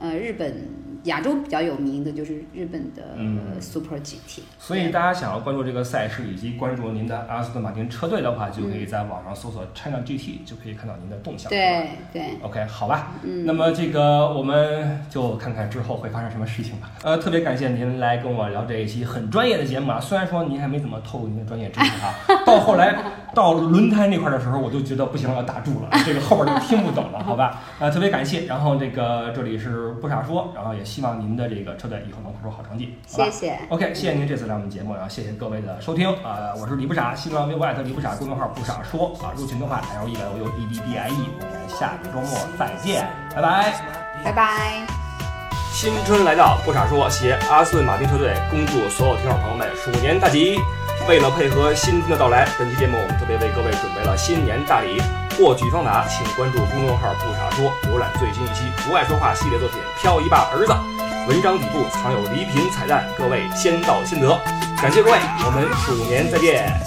[0.00, 0.66] 呃，日本、
[1.04, 4.40] 亚洲比较有名的就是日本的、Super GT。
[4.58, 11.50] 所以大家想要关注这个赛事以及关注您的阿斯顿马丁车队的话，就可以在网上搜索 China GT，就可以看到您的动向。
[11.50, 16.90] 对对，OK，好吧，嗯那么这个我们就看看之后会发生什么事情吧。
[17.02, 22.14] 呃，特别感谢您来跟我聊这一期很专业的节目啊，虽然说您还没怎么透露您的专业知识啊，
[22.46, 22.96] 到后来
[23.34, 27.60] 到轮胎那块儿的时候，我就觉得不行了，要打住了，这个后边就听不懂了，好吧？
[27.78, 33.30] 呃，特别感谢，然后这个这里是不傻说，然后也希望您的这个车队以后能跑出好成绩，好吧谢？
[33.30, 33.58] 谢。
[33.68, 43.72] OK，谢谢您这次来我们节目，然后谢谢各位的收听啊、我是李不傻，新浪微博艾特李不傻，公众号不傻说啊，入群的话 L E L U D D D I E，我们下个周末再见，拜拜。
[44.24, 44.86] 拜拜。
[45.72, 50.58] 新春来到，不傻说携阿斯顿马丁车队恭祝所有听众朋友们鼠年大吉。
[51.10, 55.02] 为了配合新春的到来，本期节目我们特别为各位准备了新年大礼。
[55.36, 60.72] 获取方法，请关注公众号“不傻说”，浏览最新一期《不爱说话》系列作品《漂移爸儿子》。
[61.28, 64.28] 文章底部藏有礼品彩蛋，各位先到先得。
[64.80, 66.80] 感谢各位，我们鼠年再见。